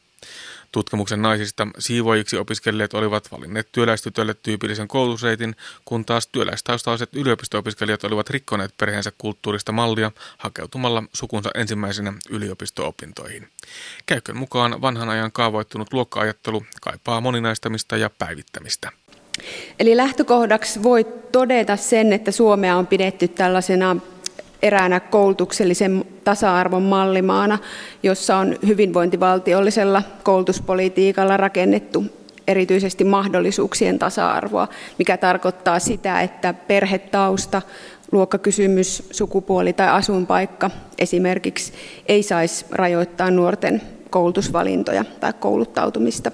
[0.71, 5.55] Tutkimuksen naisista siivoajiksi opiskelijat olivat valinneet työläistytölle tyypillisen koulutusreitin,
[5.85, 13.47] kun taas työläistaustaiset yliopisto-opiskelijat olivat rikkoneet perheensä kulttuurista mallia hakeutumalla sukunsa ensimmäisenä yliopisto-opintoihin.
[14.05, 18.91] Käykön mukaan vanhan ajan kaavoittunut luokka-ajattelu kaipaa moninaistamista ja päivittämistä.
[19.79, 23.95] Eli lähtökohdaksi voi todeta sen, että Suomea on pidetty tällaisena
[24.61, 27.57] eräänä koulutuksellisen tasa-arvon mallimaana,
[28.03, 32.05] jossa on hyvinvointivaltiollisella koulutuspolitiikalla rakennettu
[32.47, 34.67] erityisesti mahdollisuuksien tasa-arvoa,
[34.99, 37.61] mikä tarkoittaa sitä, että perhetausta,
[38.11, 41.73] luokkakysymys, sukupuoli tai asuinpaikka esimerkiksi
[42.05, 46.31] ei saisi rajoittaa nuorten koulutusvalintoja tai kouluttautumista.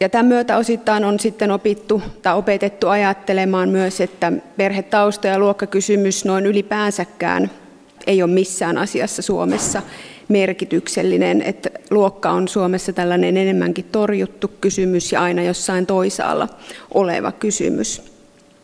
[0.00, 6.24] Ja tämän myötä osittain on sitten opittu tai opetettu ajattelemaan myös, että perhetausta ja luokkakysymys
[6.24, 7.50] noin ylipäänsäkään
[8.06, 9.82] ei ole missään asiassa Suomessa
[10.28, 16.48] merkityksellinen, että luokka on Suomessa tällainen enemmänkin torjuttu kysymys ja aina jossain toisaalla
[16.94, 18.02] oleva kysymys.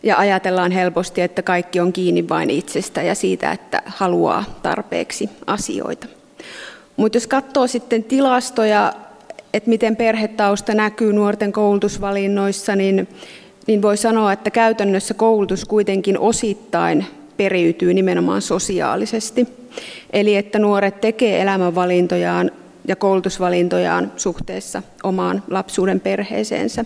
[0.03, 6.07] Ja ajatellaan helposti, että kaikki on kiinni vain itsestä ja siitä, että haluaa tarpeeksi asioita.
[6.97, 8.92] Mutta jos katsoo sitten tilastoja
[9.55, 13.09] että miten perhetausta näkyy nuorten koulutusvalinnoissa, niin,
[13.67, 19.49] niin voi sanoa, että käytännössä koulutus kuitenkin osittain periytyy nimenomaan sosiaalisesti.
[20.12, 22.51] Eli että nuoret tekee elämänvalintojaan
[22.88, 26.85] ja koulutusvalintojaan suhteessa omaan lapsuuden perheeseensä.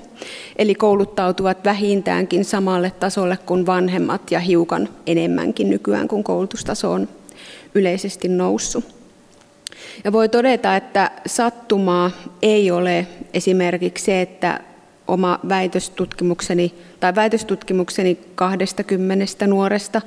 [0.56, 7.08] Eli kouluttautuvat vähintäänkin samalle tasolle kuin vanhemmat ja hiukan enemmänkin nykyään, kun koulutustaso on
[7.74, 8.97] yleisesti noussut.
[10.04, 12.10] Ja voi todeta, että sattumaa
[12.42, 14.60] ei ole esimerkiksi se, että
[15.08, 20.02] oma väitöstutkimukseni tai väitöstutkimukseni 20 nuoresta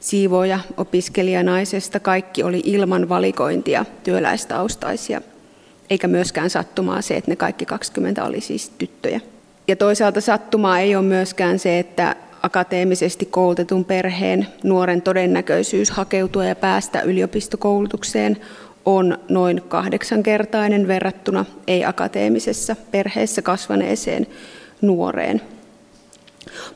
[0.00, 5.20] siivoja opiskelijanaisesta kaikki oli ilman valikointia työläistaustaisia.
[5.90, 9.20] Eikä myöskään sattumaa se, että ne kaikki 20 oli siis tyttöjä.
[9.68, 16.56] Ja toisaalta sattumaa ei ole myöskään se, että akateemisesti koulutetun perheen nuoren todennäköisyys hakeutua ja
[16.56, 18.36] päästä yliopistokoulutukseen
[18.86, 24.26] on noin kahdeksankertainen verrattuna ei-akateemisessa perheessä kasvaneeseen
[24.82, 25.42] nuoreen.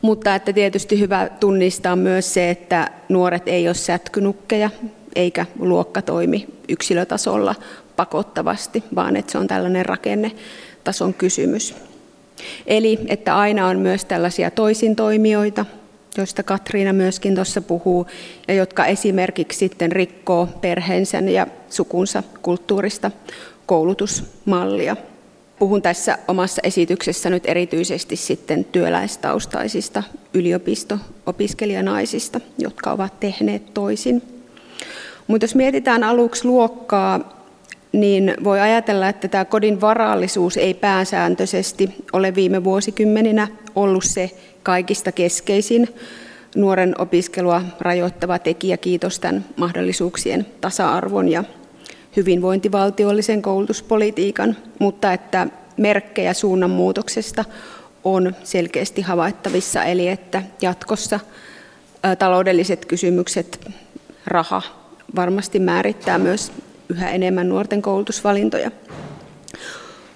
[0.02, 4.70] Mutta että tietysti hyvä tunnistaa myös se, että nuoret ei ole sätkynukkeja
[5.16, 7.54] eikä luokka toimi yksilötasolla
[7.96, 11.74] pakottavasti, vaan että se on tällainen rakennetason kysymys.
[12.66, 15.66] Eli että aina on myös tällaisia toisin toimijoita,
[16.16, 18.06] joista Katriina myöskin tuossa puhuu,
[18.48, 23.10] ja jotka esimerkiksi sitten rikkoo perheensä ja sukunsa kulttuurista
[23.66, 24.96] koulutusmallia.
[25.58, 30.02] Puhun tässä omassa esityksessä nyt erityisesti sitten työläistaustaisista
[30.34, 34.22] yliopisto-opiskelijanaisista, jotka ovat tehneet toisin.
[35.26, 37.40] Mutta jos mietitään aluksi luokkaa,
[37.92, 44.30] niin voi ajatella, että tämä kodin varallisuus ei pääsääntöisesti ole viime vuosikymmeninä ollut se
[44.62, 45.88] kaikista keskeisin
[46.56, 51.44] nuoren opiskelua rajoittava tekijä, kiitos tämän mahdollisuuksien tasa-arvon ja
[52.16, 55.46] hyvinvointivaltiollisen koulutuspolitiikan, mutta että
[55.76, 57.44] merkkejä suunnanmuutoksesta
[58.04, 61.20] on selkeästi havaittavissa, eli että jatkossa
[62.18, 63.70] taloudelliset kysymykset,
[64.26, 64.62] raha
[65.16, 66.52] varmasti määrittää myös
[66.88, 68.70] yhä enemmän nuorten koulutusvalintoja.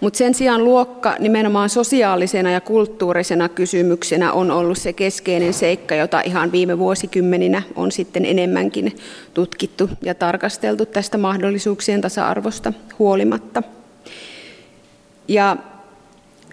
[0.01, 6.21] Mutta sen sijaan luokka nimenomaan sosiaalisena ja kulttuurisena kysymyksenä on ollut se keskeinen seikka, jota
[6.21, 8.97] ihan viime vuosikymmeninä on sitten enemmänkin
[9.35, 13.63] tutkittu ja tarkasteltu tästä mahdollisuuksien tasa-arvosta huolimatta.
[15.29, 15.57] Ja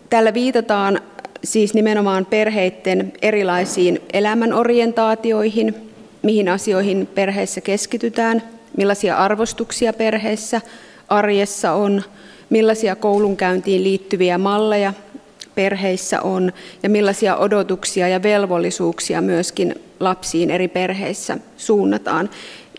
[0.09, 1.01] tällä viitataan
[1.43, 5.75] siis nimenomaan perheiden erilaisiin elämänorientaatioihin,
[6.21, 8.43] mihin asioihin perheessä keskitytään,
[8.77, 10.61] millaisia arvostuksia perheessä
[11.09, 12.03] arjessa on,
[12.51, 14.93] millaisia koulunkäyntiin liittyviä malleja
[15.55, 22.29] perheissä on ja millaisia odotuksia ja velvollisuuksia myöskin lapsiin eri perheissä suunnataan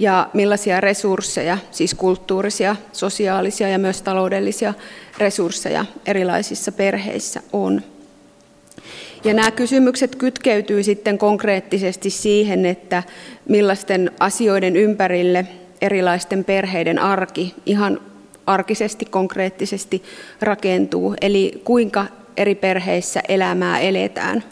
[0.00, 4.74] ja millaisia resursseja, siis kulttuurisia, sosiaalisia ja myös taloudellisia
[5.18, 7.82] resursseja erilaisissa perheissä on.
[9.24, 13.02] Ja nämä kysymykset kytkeytyy sitten konkreettisesti siihen, että
[13.48, 15.46] millaisten asioiden ympärille
[15.80, 18.00] erilaisten perheiden arki ihan
[18.46, 20.02] arkisesti, konkreettisesti
[20.40, 21.14] rakentuu.
[21.20, 24.44] Eli kuinka eri perheissä elämää eletään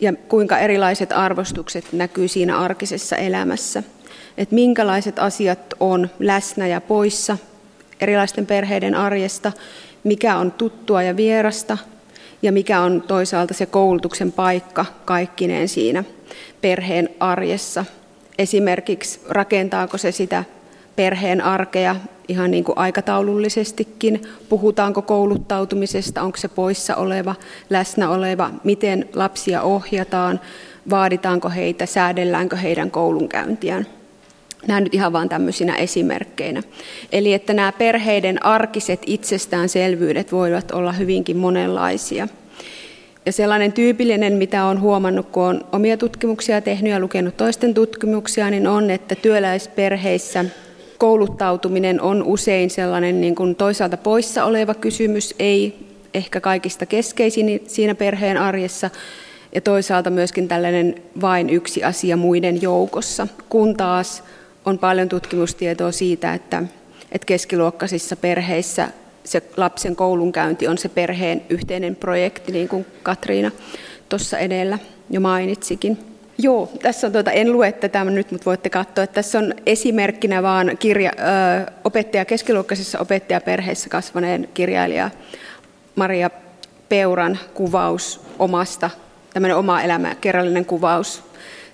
[0.00, 3.82] ja kuinka erilaiset arvostukset näkyy siinä arkisessa elämässä.
[4.38, 7.38] Että minkälaiset asiat on läsnä ja poissa
[8.00, 9.52] erilaisten perheiden arjesta,
[10.04, 11.78] mikä on tuttua ja vierasta
[12.42, 16.04] ja mikä on toisaalta se koulutuksen paikka kaikkineen siinä
[16.60, 17.84] perheen arjessa.
[18.38, 20.44] Esimerkiksi rakentaako se sitä
[20.96, 21.96] perheen arkea
[22.30, 27.34] ihan niin kuin aikataulullisestikin, puhutaanko kouluttautumisesta, onko se poissa oleva,
[27.70, 30.40] läsnä oleva, miten lapsia ohjataan,
[30.90, 33.86] vaaditaanko heitä, säädelläänkö heidän koulunkäyntiään.
[34.66, 36.62] Nämä nyt ihan vain tämmöisinä esimerkkeinä.
[37.12, 42.28] Eli että nämä perheiden arkiset itsestäänselvyydet voivat olla hyvinkin monenlaisia.
[43.26, 48.50] Ja sellainen tyypillinen, mitä olen huomannut, kun olen omia tutkimuksia tehnyt ja lukenut toisten tutkimuksia,
[48.50, 50.44] niin on, että työläisperheissä
[51.00, 57.94] kouluttautuminen on usein sellainen niin kuin toisaalta poissa oleva kysymys, ei ehkä kaikista keskeisin siinä
[57.94, 58.90] perheen arjessa,
[59.54, 64.24] ja toisaalta myöskin tällainen vain yksi asia muiden joukossa, kun taas
[64.64, 66.62] on paljon tutkimustietoa siitä, että,
[67.12, 68.88] että keskiluokkaisissa perheissä
[69.24, 73.50] se lapsen koulunkäynti on se perheen yhteinen projekti, niin kuin Katriina
[74.08, 74.78] tuossa edellä
[75.10, 76.09] jo mainitsikin.
[76.42, 80.42] Joo, tässä on tuota, en lue tätä nyt, mutta voitte katsoa, että tässä on esimerkkinä
[80.42, 85.10] vaan kirja, ö, opettaja, keskiluokkaisessa opettajaperheessä kasvaneen kirjailija
[85.96, 86.30] Maria
[86.88, 88.90] Peuran kuvaus omasta,
[89.34, 91.22] tämmöinen oma elämä, kerrallinen kuvaus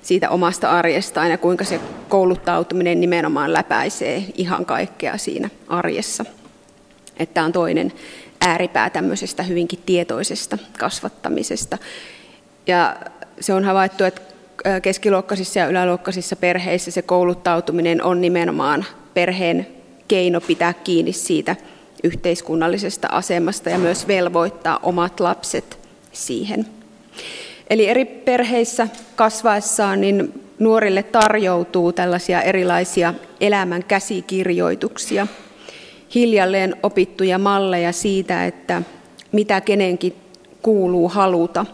[0.03, 6.25] siitä omasta arjestaan ja kuinka se kouluttautuminen nimenomaan läpäisee ihan kaikkea siinä arjessa.
[7.17, 7.93] Että on toinen
[8.41, 11.79] ääripää tämmöisestä hyvinkin tietoisesta kasvattamisesta.
[12.67, 12.97] Ja
[13.41, 14.36] se on havaittu, että
[14.83, 19.67] keskiluokkaisissa ja yläluokkaisissa perheissä se kouluttautuminen on nimenomaan perheen
[20.09, 21.57] keino pitää kiinni siitä
[22.05, 25.79] yhteiskunnallisesta asemasta ja myös velvoittaa omat lapset
[26.13, 26.67] siihen.
[27.71, 35.27] Eli eri perheissä kasvaessaan niin nuorille tarjoutuu tällaisia erilaisia elämän käsikirjoituksia,
[36.15, 38.83] hiljalleen opittuja malleja siitä, että
[39.33, 40.17] mitä kenenkin
[40.63, 41.67] kuuluu haluta,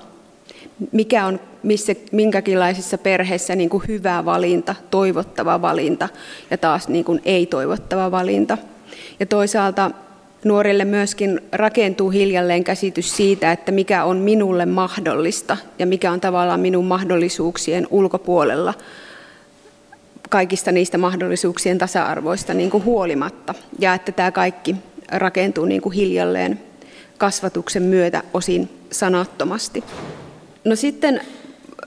[0.93, 6.09] mikä on missä, minkäkinlaisissa perheissä niin kuin hyvä valinta, toivottava valinta
[6.51, 8.59] ja taas niin kuin ei-toivottava valinta.
[9.21, 9.91] Ja toisaalta
[10.45, 16.61] nuorille myöskin rakentuu hiljalleen käsitys siitä, että mikä on minulle mahdollista ja mikä on tavallaan
[16.61, 18.75] minun mahdollisuuksien ulkopuolella
[20.31, 23.55] kaikista niistä mahdollisuuksien tasa-arvoista niin kuin huolimatta.
[23.79, 24.77] Ja että tämä kaikki
[25.13, 26.61] rakentuu niin kuin hiljalleen
[27.19, 29.85] kasvatuksen myötä osin sanattomasti.
[30.65, 31.21] No sitten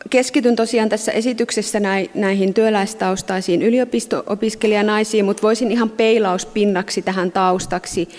[0.09, 1.79] keskityn tosiaan tässä esityksessä
[2.13, 8.09] näihin työläistaustaisiin yliopisto-opiskelijanaisiin, mutta voisin ihan peilauspinnaksi tähän taustaksi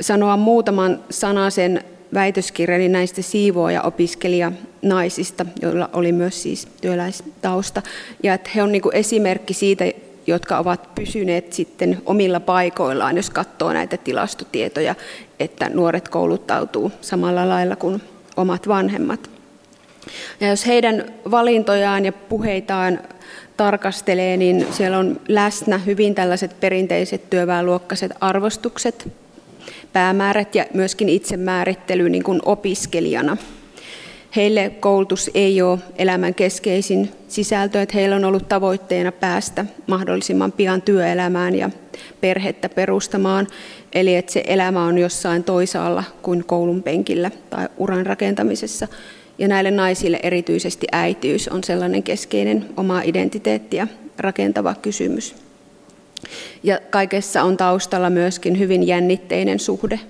[0.00, 7.82] sanoa muutaman sanasen väitöskirjani näistä siivoaja-opiskelijanaisista, joilla oli myös siis työläistausta.
[8.22, 9.84] Ja että he on niin esimerkki siitä,
[10.26, 14.94] jotka ovat pysyneet sitten omilla paikoillaan, jos katsoo näitä tilastotietoja,
[15.40, 18.02] että nuoret kouluttautuu samalla lailla kuin
[18.36, 19.33] omat vanhemmat.
[20.40, 22.98] Ja jos heidän valintojaan ja puheitaan
[23.56, 29.12] tarkastelee, niin siellä on läsnä hyvin tällaiset perinteiset työväenluokkaiset arvostukset,
[29.92, 33.36] päämäärät ja myöskin itsemäärittely niin kuin opiskelijana.
[34.36, 40.82] Heille koulutus ei ole elämän keskeisin sisältö, että heillä on ollut tavoitteena päästä mahdollisimman pian
[40.82, 41.70] työelämään ja
[42.20, 43.46] perhettä perustamaan.
[43.92, 48.88] Eli että se elämä on jossain toisaalla kuin koulun penkillä tai uran rakentamisessa.
[49.38, 55.34] Ja näille naisille erityisesti äitiys on sellainen keskeinen oma identiteettiä rakentava kysymys.
[56.62, 60.00] Ja kaikessa on taustalla myöskin hyvin jännitteinen suhde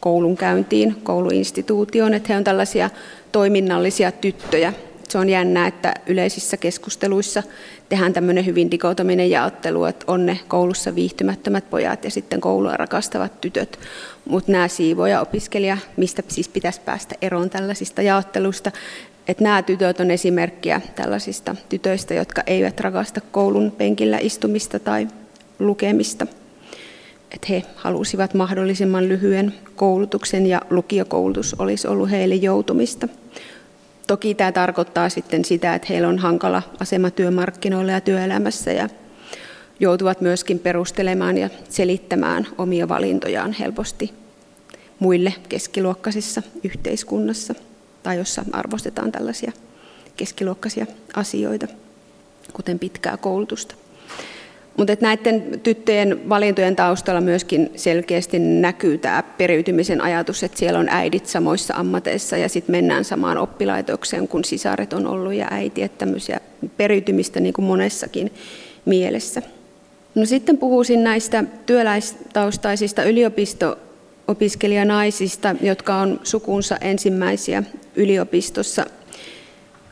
[0.00, 2.90] koulunkäyntiin, kouluinstituutioon, että he on tällaisia
[3.32, 4.72] toiminnallisia tyttöjä.
[5.12, 7.42] Se on jännää, että yleisissä keskusteluissa
[7.88, 13.40] tehdään tämmöinen hyvin dikotominen jaottelu, että on ne koulussa viihtymättömät pojat ja sitten koulua rakastavat
[13.40, 13.78] tytöt.
[14.24, 18.72] Mutta nämä siivoja opiskelija, mistä siis pitäisi päästä eroon tällaisista jaotteluista,
[19.28, 25.08] että nämä tytöt on esimerkkiä tällaisista tytöistä, jotka eivät rakasta koulun penkillä istumista tai
[25.58, 26.26] lukemista.
[27.30, 33.08] Että he halusivat mahdollisimman lyhyen koulutuksen ja lukiokoulutus olisi ollut heille joutumista.
[34.12, 38.88] Toki tämä tarkoittaa sitten sitä, että heillä on hankala asema työmarkkinoilla ja työelämässä ja
[39.80, 44.12] joutuvat myöskin perustelemaan ja selittämään omia valintojaan helposti
[44.98, 47.54] muille keskiluokkaisissa yhteiskunnassa
[48.02, 49.52] tai jossa arvostetaan tällaisia
[50.16, 51.66] keskiluokkaisia asioita,
[52.52, 53.74] kuten pitkää koulutusta.
[54.76, 61.26] Mutta näiden tyttöjen valintojen taustalla myöskin selkeästi näkyy tämä periytymisen ajatus, että siellä on äidit
[61.26, 66.40] samoissa ammateissa ja sitten mennään samaan oppilaitokseen, kun sisaret on ollut ja äiti, että tämmöisiä
[66.76, 68.32] periytymistä niin kuin monessakin
[68.84, 69.42] mielessä.
[70.14, 77.62] No sitten puhuisin näistä työläistaustaisista yliopisto-opiskelijanaisista, jotka on sukunsa ensimmäisiä
[77.96, 78.86] yliopistossa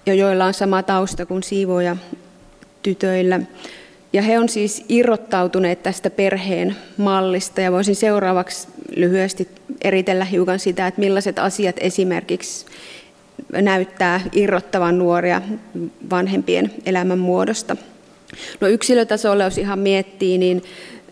[0.07, 1.97] ja joilla on sama tausta kuin siivoja
[2.83, 3.41] tytöillä.
[4.13, 9.49] Ja he on siis irrottautuneet tästä perheen mallista ja voisin seuraavaksi lyhyesti
[9.85, 12.67] eritellä hiukan sitä, että millaiset asiat esimerkiksi
[13.53, 15.43] näyttää irrottavan nuoria
[16.11, 17.77] vanhempien elämän muodosta.
[18.61, 20.63] No yksilötasolla, jos ihan miettii, niin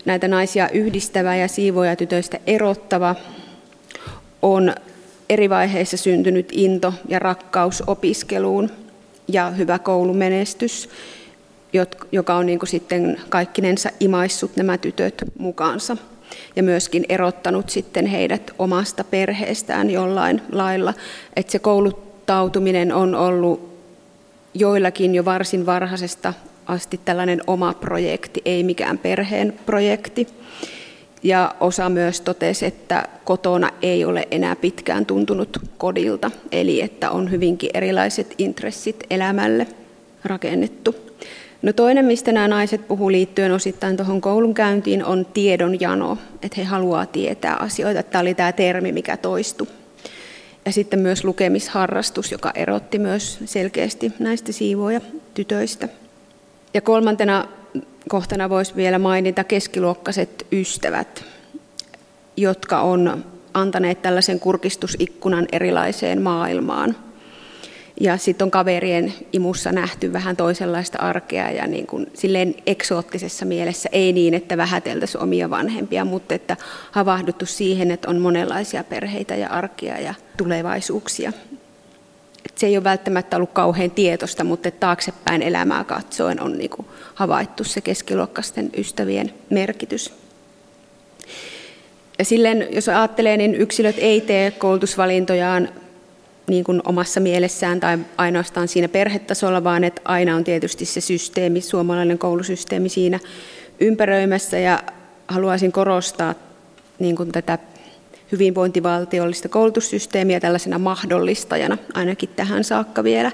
[0.05, 3.15] näitä naisia yhdistävä ja siivoja tytöistä erottava
[4.41, 4.75] on
[5.29, 8.69] eri vaiheissa syntynyt into ja rakkaus opiskeluun
[9.27, 10.89] ja hyvä koulumenestys
[12.11, 15.97] joka on niin kuin sitten kaikkinensa imaissut nämä tytöt mukaansa
[16.55, 20.93] ja myöskin erottanut sitten heidät omasta perheestään jollain lailla.
[21.35, 23.69] Että se kouluttautuminen on ollut
[24.53, 26.33] joillakin jo varsin varhaisesta
[26.65, 30.27] asti tällainen oma projekti, ei mikään perheen projekti.
[31.23, 37.31] Ja osa myös totesi, että kotona ei ole enää pitkään tuntunut kodilta, eli että on
[37.31, 39.67] hyvinkin erilaiset intressit elämälle
[40.23, 40.95] rakennettu.
[41.61, 47.05] No toinen, mistä nämä naiset puhuu liittyen osittain tuohon koulunkäyntiin, on tiedonjano, että he haluaa
[47.05, 48.03] tietää asioita.
[48.03, 49.67] Tämä oli tämä termi, mikä toistui.
[50.65, 55.01] Ja sitten myös lukemisharrastus, joka erotti myös selkeästi näistä siivoja
[55.33, 55.89] tytöistä.
[56.73, 57.45] Ja kolmantena
[58.09, 61.25] kohtana voisi vielä mainita keskiluokkaiset ystävät,
[62.37, 66.95] jotka on antaneet tällaisen kurkistusikkunan erilaiseen maailmaan–
[67.99, 73.89] ja sitten on kaverien imussa nähty vähän toisenlaista arkea ja niin kuin silleen eksoottisessa mielessä,
[73.91, 76.57] ei niin, että vähäteltäisiin omia vanhempia, mutta että
[76.91, 81.33] havahduttu siihen, että on monenlaisia perheitä ja arkia ja tulevaisuuksia.
[82.45, 86.87] Et se ei ole välttämättä ollut kauhean tietoista, mutta taaksepäin elämää katsoen on niin kuin
[87.13, 90.13] havaittu se keskiluokkaisten ystävien merkitys.
[92.19, 95.69] Ja silleen, jos ajattelee, niin yksilöt ei tee koulutusvalintojaan
[96.49, 101.61] niin kuin omassa mielessään tai ainoastaan siinä perhetasolla, vaan että aina on tietysti se systeemi,
[101.61, 103.19] suomalainen koulusysteemi siinä
[103.79, 104.83] ympäröimässä ja
[105.27, 106.35] haluaisin korostaa
[106.99, 107.57] niin kuin tätä
[108.31, 113.31] hyvinvointivaltiollista koulutussysteemiä tällaisena mahdollistajana, ainakin tähän saakka vielä.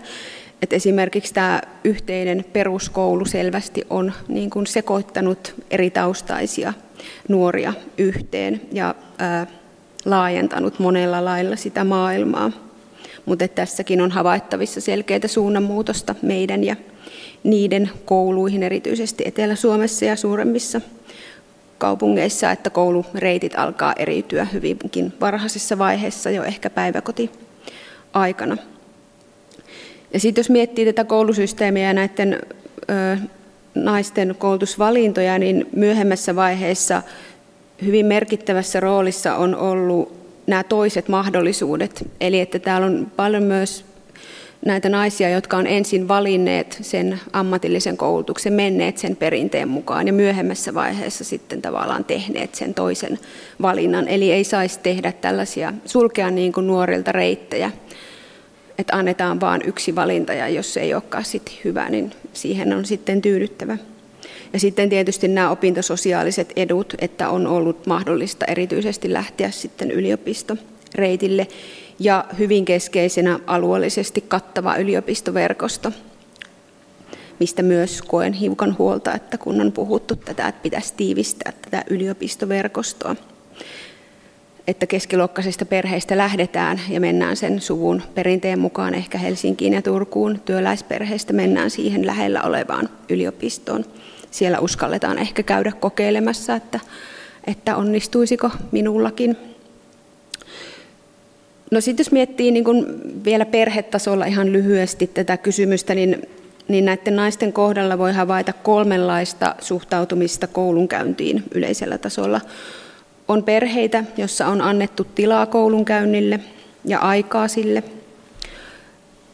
[0.62, 6.73] Et esimerkiksi tämä yhteinen peruskoulu selvästi on niin kuin sekoittanut eri taustaisia
[7.30, 9.47] nuoria yhteen ja ää,
[10.06, 12.64] laajentanut monella lailla sitä maailmaa
[13.25, 16.75] mutta tässäkin on havaittavissa selkeitä suunnanmuutosta meidän ja
[17.43, 20.81] niiden kouluihin, erityisesti Etelä-Suomessa ja suuremmissa
[21.77, 28.57] kaupungeissa, että koulureitit alkaa eriytyä hyvinkin varhaisessa vaiheessa jo ehkä päiväkoti-aikana.
[30.13, 32.39] Ja sitten jos miettii tätä koulusysteemiä ja näiden
[32.89, 33.17] ö,
[33.75, 37.03] naisten koulutusvalintoja, niin myöhemmässä vaiheessa
[37.85, 42.12] hyvin merkittävässä roolissa on ollut nämä toiset mahdollisuudet.
[42.21, 43.86] Eli että täällä on paljon myös
[44.65, 50.73] näitä naisia, jotka on ensin valinneet sen ammatillisen koulutuksen, menneet sen perinteen mukaan ja myöhemmässä
[50.73, 53.19] vaiheessa sitten tavallaan tehneet sen toisen
[53.62, 54.08] valinnan.
[54.08, 57.71] Eli ei saisi tehdä tällaisia, sulkea niin kuin nuorilta reittejä,
[58.77, 62.85] että annetaan vain yksi valinta ja jos se ei olekaan sitten hyvä, niin siihen on
[62.85, 63.77] sitten tyydyttävä.
[64.56, 71.47] Ja sitten tietysti nämä opintososiaaliset edut, että on ollut mahdollista erityisesti lähteä sitten yliopistoreitille
[71.99, 75.91] ja hyvin keskeisenä alueellisesti kattava yliopistoverkosto,
[77.39, 83.15] mistä myös koen hiukan huolta, että kun on puhuttu tätä, että pitäisi tiivistää tätä yliopistoverkostoa.
[84.67, 90.41] että keskiluokkaisista perheistä lähdetään ja mennään sen suvun perinteen mukaan ehkä Helsinkiin ja Turkuun.
[90.45, 93.85] Työläisperheistä mennään siihen lähellä olevaan yliopistoon.
[94.36, 96.79] Siellä uskalletaan ehkä käydä kokeilemassa, että,
[97.48, 99.38] että onnistuisiko minullakin.
[101.71, 106.29] No sitten jos miettii niin kun vielä perhetasolla ihan lyhyesti tätä kysymystä, niin,
[106.67, 112.42] niin näiden naisten kohdalla voi havaita kolmenlaista suhtautumista koulunkäyntiin yleisellä tasolla.
[113.27, 116.40] On perheitä, jossa on annettu tilaa koulunkäynnille
[116.86, 117.83] ja aikaa sille.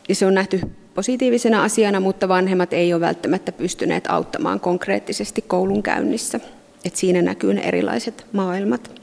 [0.10, 0.62] Ja se on nähty
[0.96, 6.40] positiivisena asiana, mutta vanhemmat ei ole välttämättä pystyneet auttamaan konkreettisesti koulunkäynnissä.
[6.86, 9.02] Et siinä näkyy ne erilaiset maailmat.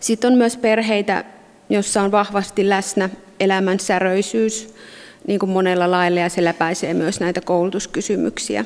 [0.00, 1.24] Sitten on myös perheitä,
[1.68, 3.10] jossa on vahvasti läsnä
[3.40, 4.74] elämän säröisyys,
[5.26, 8.64] niin kuin monella lailla, ja se läpäisee myös näitä koulutuskysymyksiä.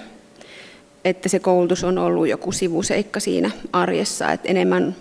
[1.05, 4.97] Että se koulutus on ollut joku sivuseikka siinä arjessa, että enemmän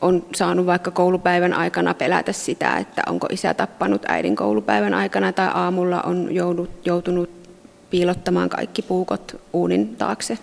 [0.00, 5.48] on saanut vaikka koulupäivän aikana pelätä sitä, että onko isä tappanut äidin koulupäivän aikana tai
[5.54, 7.30] aamulla on joudut, joutunut
[7.90, 10.38] piilottamaan kaikki puukot uunin taakse.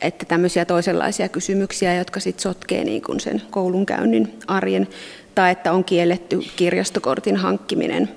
[0.00, 4.88] Että tämmöisiä toisenlaisia kysymyksiä, jotka sitten sotkee niin kuin sen koulunkäynnin arjen,
[5.34, 8.08] tai että on kielletty kirjastokortin hankkiminen.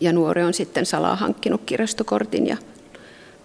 [0.00, 2.56] Ja nuori on sitten salaa hankkinut kirjastokortin ja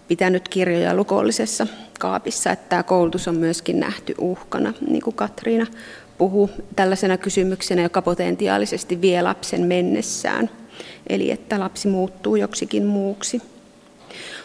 [0.08, 1.66] pitänyt kirjoja lukollisessa
[1.98, 5.66] kaapissa, että tämä koulutus on myöskin nähty uhkana, niin kuin Katriina
[6.18, 10.50] puhuu tällaisena kysymyksenä, joka potentiaalisesti vie lapsen mennessään,
[11.06, 13.42] eli että lapsi muuttuu joksikin muuksi.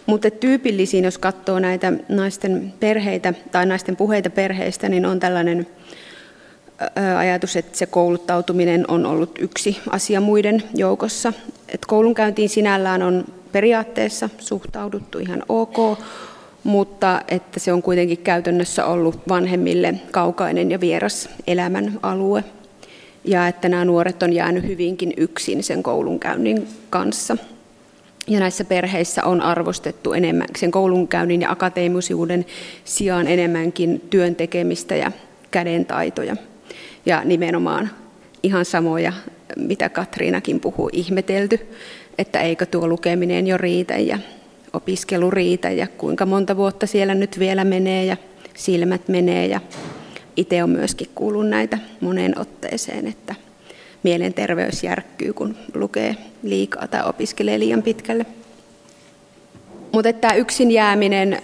[0.05, 5.67] Mutta tyypillisiin, jos katsoo näitä naisten perheitä tai naisten puheita perheistä, niin on tällainen
[7.17, 11.33] ajatus, että se kouluttautuminen on ollut yksi asia muiden joukossa.
[11.73, 15.99] Et koulunkäyntiin sinällään on periaatteessa suhtauduttu ihan ok,
[16.69, 22.43] mutta että se on kuitenkin käytännössä ollut vanhemmille kaukainen ja vieras elämän alue.
[23.25, 27.37] Ja että nämä nuoret on jäänyt hyvinkin yksin sen koulunkäynnin kanssa.
[28.27, 32.45] Ja näissä perheissä on arvostettu enemmän sen koulunkäynnin ja akateemisuuden
[32.85, 35.11] sijaan enemmänkin työn tekemistä ja
[35.51, 36.35] kädentaitoja.
[37.05, 37.89] Ja nimenomaan
[38.43, 39.13] ihan samoja,
[39.55, 41.59] mitä Katriinakin puhuu, ihmetelty,
[42.17, 44.19] että eikö tuo lukeminen jo riitä ja
[44.73, 48.17] opiskelu riitä ja kuinka monta vuotta siellä nyt vielä menee ja
[48.55, 49.47] silmät menee.
[49.47, 49.61] Ja
[50.37, 53.35] itse on myöskin kuullut näitä moneen otteeseen, että
[54.03, 58.25] mielenterveys järkkyy, kun lukee liikaa tai opiskelee liian pitkälle.
[59.91, 61.41] Mutta tämä yksin jääminen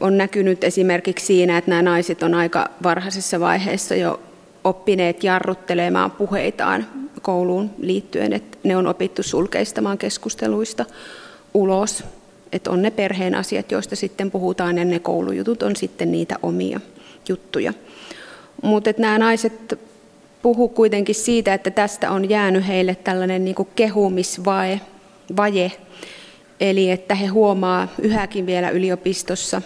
[0.00, 4.20] on näkynyt esimerkiksi siinä, että nämä naiset on aika varhaisessa vaiheessa jo
[4.64, 6.86] oppineet jarruttelemaan puheitaan
[7.22, 10.84] kouluun liittyen, että ne on opittu sulkeistamaan keskusteluista
[11.54, 12.04] ulos
[12.54, 16.80] että on ne perheen asiat, joista sitten puhutaan, ja ne koulujutut on sitten niitä omia
[17.28, 17.72] juttuja.
[18.62, 19.78] Mutta nämä naiset
[20.42, 24.80] puhu kuitenkin siitä, että tästä on jäänyt heille tällainen niin kehumisvaje,
[25.36, 25.72] vaje,
[26.60, 29.62] eli että he huomaa yhäkin vielä yliopistossa,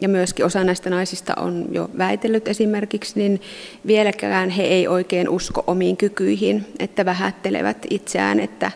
[0.00, 3.40] ja myöskin osa näistä naisista on jo väitellyt esimerkiksi, niin
[3.86, 8.70] vieläkään he ei oikein usko omiin kykyihin, että vähättelevät itseään, että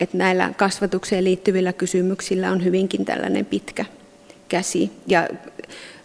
[0.00, 3.84] että näillä kasvatukseen liittyvillä kysymyksillä on hyvinkin tällainen pitkä
[4.48, 4.90] käsi.
[5.06, 5.28] Ja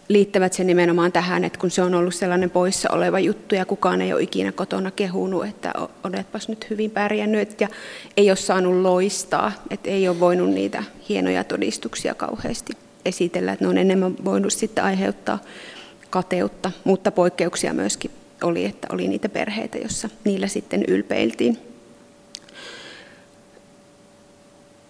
[0.08, 4.02] liittävät se nimenomaan tähän, että kun se on ollut sellainen poissa oleva juttu ja kukaan
[4.02, 5.72] ei ole ikinä kotona kehunut, että
[6.04, 7.68] oletpas nyt hyvin pärjännyt ja
[8.16, 12.72] ei ole saanut loistaa, että ei ole voinut niitä hienoja todistuksia kauheasti
[13.04, 15.38] esitellä, että ne on enemmän voinut sitten aiheuttaa
[16.10, 18.10] kateutta, mutta poikkeuksia myöskin
[18.42, 21.71] oli, että oli niitä perheitä, joissa niillä sitten ylpeiltiin.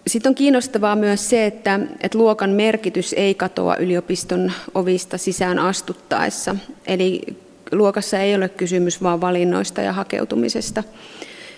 [0.07, 6.55] Sitten on kiinnostavaa myös se, että, että luokan merkitys ei katoa yliopiston ovista sisään astuttaessa.
[6.87, 7.21] Eli
[7.71, 10.83] luokassa ei ole kysymys vain valinnoista ja hakeutumisesta.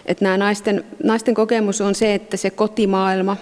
[0.06, 3.38] Että nämä naisten, naisten kokemus on se, että se kotimaailma,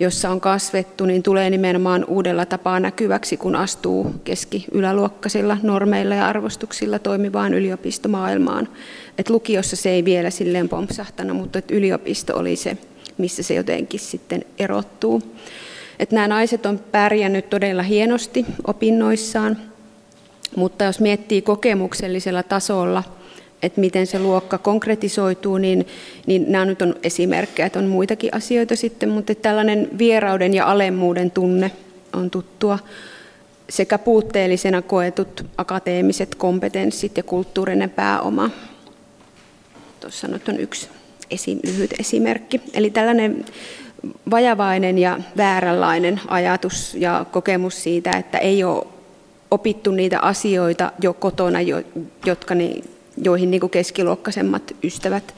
[0.00, 6.98] jossa on kasvettu, niin tulee nimenomaan uudella tapaa näkyväksi, kun astuu keski-yläluokkaisilla normeilla ja arvostuksilla
[6.98, 8.68] toimivaan yliopistomaailmaan.
[9.18, 12.76] Et lukiossa se ei vielä silleen pompsahtanut, mutta et yliopisto oli se
[13.20, 15.22] missä se jotenkin sitten erottuu.
[15.98, 19.56] Että nämä naiset on pärjännyt todella hienosti opinnoissaan,
[20.56, 23.02] mutta jos miettii kokemuksellisella tasolla,
[23.62, 25.86] että miten se luokka konkretisoituu, niin,
[26.26, 31.30] niin nämä nyt on esimerkkejä, että on muitakin asioita sitten, mutta tällainen vierauden ja alemmuuden
[31.30, 31.70] tunne
[32.12, 32.78] on tuttua
[33.68, 38.50] sekä puutteellisena koetut akateemiset kompetenssit ja kulttuurinen pääoma.
[40.00, 40.88] Tuossa nyt on yksi
[41.30, 42.60] esi, lyhyt esimerkki.
[42.74, 43.44] Eli tällainen
[44.30, 48.86] vajavainen ja vääränlainen ajatus ja kokemus siitä, että ei ole
[49.50, 51.58] opittu niitä asioita jo kotona,
[52.26, 52.74] jotka, ne,
[53.24, 55.34] joihin niin kuin keskiluokkaisemmat ystävät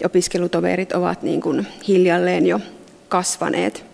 [0.00, 2.60] ja opiskelutoverit ovat niin kuin hiljalleen jo
[3.08, 3.84] kasvaneet.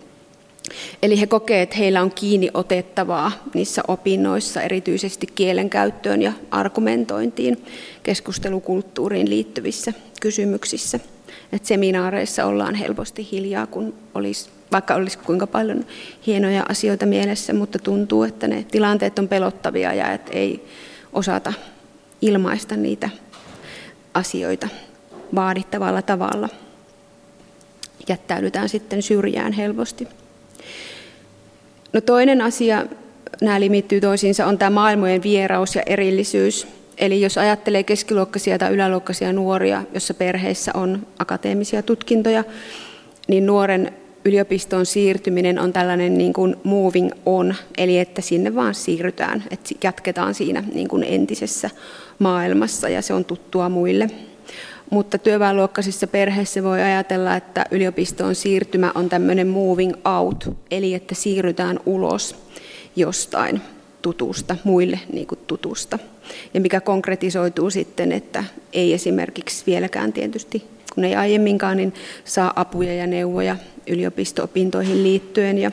[1.01, 7.65] Eli he kokevat, että heillä on kiinni otettavaa niissä opinnoissa, erityisesti kielen käyttöön ja argumentointiin,
[8.03, 10.99] keskustelukulttuuriin liittyvissä kysymyksissä.
[11.51, 15.85] Et seminaareissa ollaan helposti hiljaa, kun olisi, vaikka olisi kuinka paljon
[16.27, 20.65] hienoja asioita mielessä, mutta tuntuu, että ne tilanteet on pelottavia ja että ei
[21.13, 21.53] osata
[22.21, 23.09] ilmaista niitä
[24.13, 24.67] asioita
[25.35, 26.49] vaadittavalla tavalla.
[28.09, 30.07] Jättäydytään sitten syrjään helposti.
[31.93, 32.85] No toinen asia,
[33.41, 36.67] nämä limittyy toisiinsa, on tämä maailmojen vieraus ja erillisyys.
[36.97, 42.43] Eli jos ajattelee keskiluokkaisia tai yläluokkaisia nuoria, jossa perheissä on akateemisia tutkintoja,
[43.27, 43.93] niin nuoren
[44.25, 50.33] yliopistoon siirtyminen on tällainen niin kuin moving on, eli että sinne vaan siirrytään, että jatketaan
[50.33, 51.69] siinä niin kuin entisessä
[52.19, 54.09] maailmassa ja se on tuttua muille.
[54.89, 61.79] Mutta työväenluokkaisissa perheissä voi ajatella, että yliopistoon siirtymä on tämmöinen moving out, eli että siirrytään
[61.85, 62.35] ulos
[62.95, 63.61] jostain
[64.01, 65.99] tutusta, muille niin kuin tutusta.
[66.53, 70.63] Ja mikä konkretisoituu sitten, että ei esimerkiksi vieläkään tietysti,
[70.95, 71.93] kun ei aiemminkaan, niin
[72.25, 73.55] saa apuja ja neuvoja
[73.87, 75.71] yliopisto-opintoihin liittyen ja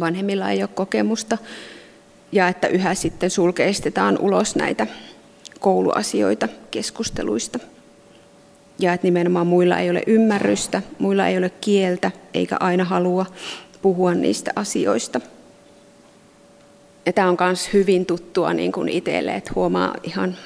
[0.00, 1.38] vanhemmilla ei ole kokemusta.
[2.32, 4.86] Ja että yhä sitten sulkeistetaan ulos näitä
[5.60, 7.58] kouluasioita keskusteluista
[8.78, 13.26] ja että nimenomaan muilla ei ole ymmärrystä, muilla ei ole kieltä eikä aina halua
[13.82, 15.20] puhua niistä asioista.
[17.06, 20.36] Ja tämä on myös hyvin tuttua niin kuin itselle, että huomaa ihan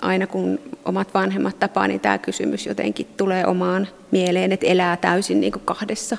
[0.00, 5.40] aina kun omat vanhemmat tapaa, niin tämä kysymys jotenkin tulee omaan mieleen, että elää täysin
[5.40, 6.16] niin kuin kahdessa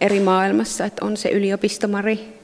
[0.00, 2.38] eri maailmassa, että on se yliopistomari,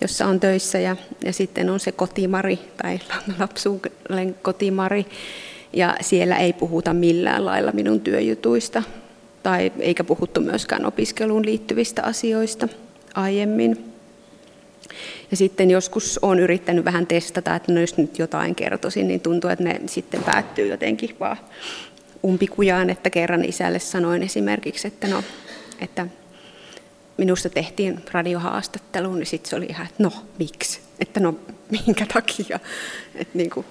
[0.00, 3.00] jossa on töissä ja, ja sitten on se kotimari tai
[3.40, 5.06] lapsuuden kotimari,
[5.72, 8.82] ja siellä ei puhuta millään lailla minun työjutuista
[9.42, 12.68] tai eikä puhuttu myöskään opiskeluun liittyvistä asioista
[13.14, 13.97] aiemmin.
[15.30, 19.50] Ja sitten joskus olen yrittänyt vähän testata, että no jos nyt jotain kertoisin, niin tuntuu,
[19.50, 21.36] että ne sitten päättyy jotenkin vaan
[22.24, 25.24] umpikujaan, että kerran isälle sanoin esimerkiksi, että no,
[25.80, 26.06] että
[27.16, 30.80] minusta tehtiin radiohaastattelu, niin sitten se oli ihan, että no, miksi?
[31.00, 31.34] Että no,
[31.70, 32.60] minkä takia?
[33.14, 33.66] Että niin kuin,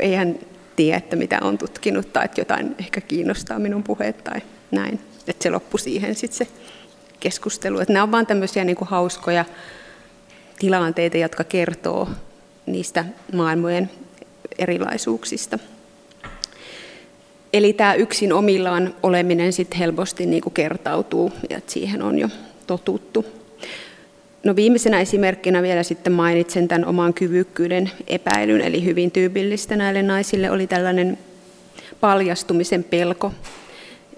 [0.00, 0.38] eihän
[0.76, 4.40] tiedä, että mitä on tutkinut tai että jotain ehkä kiinnostaa minun puheet tai
[4.70, 5.00] näin.
[5.28, 6.52] Että se loppui siihen sitten se
[7.20, 7.78] keskustelu.
[7.78, 9.44] Että nämä on vain tämmöisiä niin kuin hauskoja
[10.60, 12.08] tilanteita, jotka kertoo
[12.66, 13.90] niistä maailmojen
[14.58, 15.58] erilaisuuksista.
[17.52, 22.28] Eli tämä yksin omillaan oleminen sitten helposti niin kuin kertautuu ja siihen on jo
[22.66, 23.26] totuttu.
[24.44, 30.50] No viimeisenä esimerkkinä vielä sitten mainitsen tämän oman kyvykkyyden epäilyn, eli hyvin tyypillistä näille naisille
[30.50, 31.18] oli tällainen
[32.00, 33.32] paljastumisen pelko,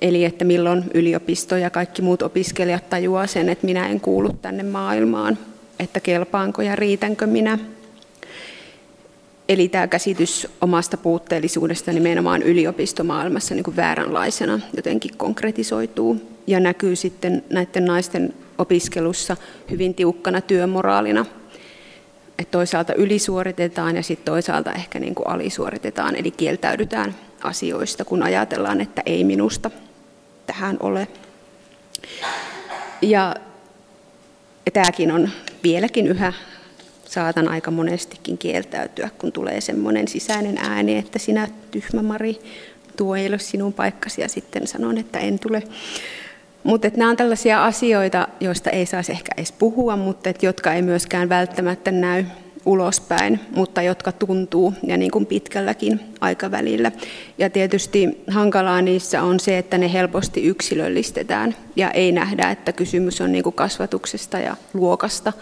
[0.00, 4.62] eli että milloin yliopisto ja kaikki muut opiskelijat tajuaa sen, että minä en kuulu tänne
[4.62, 5.38] maailmaan,
[5.78, 7.58] että kelpaanko ja riitänkö minä.
[9.48, 17.44] Eli tämä käsitys omasta puutteellisuudesta nimenomaan yliopistomaailmassa niin kuin vääränlaisena jotenkin konkretisoituu ja näkyy sitten
[17.50, 19.36] näiden naisten opiskelussa
[19.70, 21.26] hyvin tiukkana työmoraalina.
[22.38, 28.80] Et toisaalta ylisuoritetaan ja sitten toisaalta ehkä niin kuin alisuoritetaan, eli kieltäydytään asioista, kun ajatellaan,
[28.80, 29.70] että ei minusta
[30.46, 31.08] tähän ole.
[33.02, 33.34] Ja
[34.72, 35.30] tämäkin on
[35.62, 36.32] vieläkin yhä
[37.04, 42.38] saatan aika monestikin kieltäytyä, kun tulee semmoinen sisäinen ääni, että sinä tyhmä Mari,
[42.96, 45.62] tuo ei ole sinun paikkasi ja sitten sanon, että en tule.
[46.64, 50.82] Mutta nämä on tällaisia asioita, joista ei saisi ehkä edes puhua, mutta et, jotka ei
[50.82, 52.24] myöskään välttämättä näy
[52.66, 56.92] ulospäin, mutta jotka tuntuu ja niin kuin pitkälläkin aikavälillä.
[57.38, 63.20] Ja tietysti hankalaa niissä on se, että ne helposti yksilöllistetään ja ei nähdä, että kysymys
[63.20, 65.32] on niin kuin kasvatuksesta ja luokasta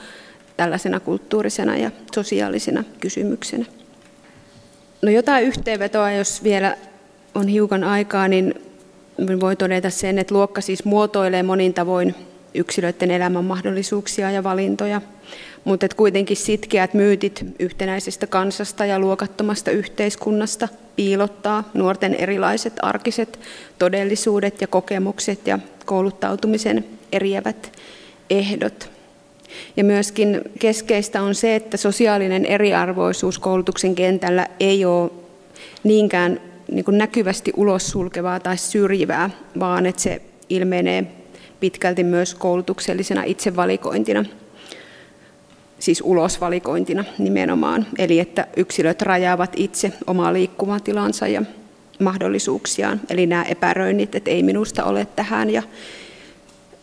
[0.56, 3.64] tällaisena kulttuurisena ja sosiaalisena kysymyksenä.
[5.02, 6.76] No jotain yhteenvetoa, jos vielä
[7.34, 8.54] on hiukan aikaa, niin
[9.40, 12.14] voi todeta sen, että luokka siis muotoilee monin tavoin
[12.54, 15.00] yksilöiden elämän mahdollisuuksia ja valintoja,
[15.64, 23.38] mutta että kuitenkin sitkeät myytit yhtenäisestä kansasta ja luokattomasta yhteiskunnasta piilottaa nuorten erilaiset arkiset
[23.78, 27.72] todellisuudet ja kokemukset ja kouluttautumisen eriävät
[28.30, 28.90] ehdot.
[29.76, 35.10] Ja myöskin keskeistä on se, että sosiaalinen eriarvoisuus koulutuksen kentällä ei ole
[35.84, 36.40] niinkään
[36.70, 41.06] niin kuin näkyvästi ulos sulkevaa tai syrjivää, vaan että se ilmenee
[41.60, 44.24] pitkälti myös koulutuksellisena itsevalikointina,
[45.80, 47.86] siis ulosvalikointina nimenomaan.
[47.98, 51.42] Eli että yksilöt rajaavat itse omaa liikkumatilansa ja
[52.00, 53.00] mahdollisuuksiaan.
[53.10, 55.62] Eli nämä epäröinnit, että ei minusta ole tähän ja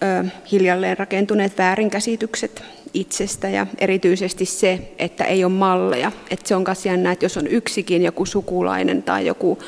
[0.03, 6.11] ö, hiljalleen rakentuneet väärinkäsitykset itsestä ja erityisesti se, että ei ole malleja.
[6.29, 9.59] Että se on myös jännä, että jos on yksikin joku sukulainen tai joku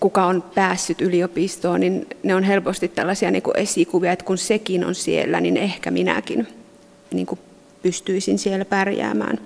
[0.00, 4.84] kuka on päässyt yliopistoon, niin ne on helposti tällaisia niin kuin esikuvia, että kun sekin
[4.84, 6.48] on siellä, niin ehkä minäkin
[7.12, 7.40] niin kuin
[7.82, 9.38] pystyisin siellä pärjäämään.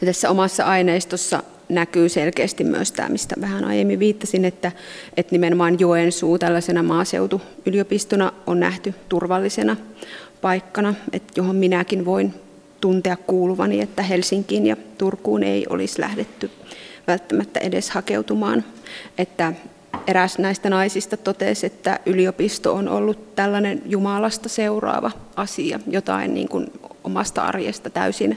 [0.00, 4.72] Ja tässä omassa aineistossa näkyy selkeästi myös tämä, mistä vähän aiemmin viittasin, että,
[5.16, 9.76] että nimenomaan Joensuu tällaisena maaseutuyliopistona on nähty turvallisena
[10.40, 12.34] paikkana, että johon minäkin voin
[12.80, 16.50] tuntea kuuluvani, että Helsinkiin ja Turkuun ei olisi lähdetty
[17.06, 18.64] välttämättä edes hakeutumaan.
[19.18, 19.52] Että
[20.06, 26.72] eräs näistä naisista totesi, että yliopisto on ollut tällainen Jumalasta seuraava asia, jotain niin kuin
[27.08, 28.36] omasta arjesta täysin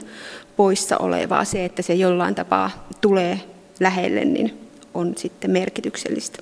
[0.56, 1.44] poissa olevaa.
[1.44, 3.40] Se, että se jollain tapaa tulee
[3.80, 4.58] lähelle, niin
[4.94, 6.38] on sitten merkityksellistä.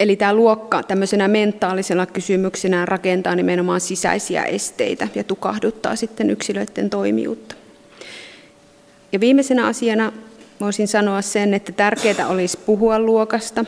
[0.00, 7.54] Eli tämä luokka tämmöisenä mentaalisena kysymyksenä rakentaa nimenomaan sisäisiä esteitä ja tukahduttaa sitten yksilöiden toimijuutta.
[9.12, 10.12] Ja viimeisenä asiana
[10.60, 13.64] voisin sanoa sen, että tärkeää olisi puhua luokasta,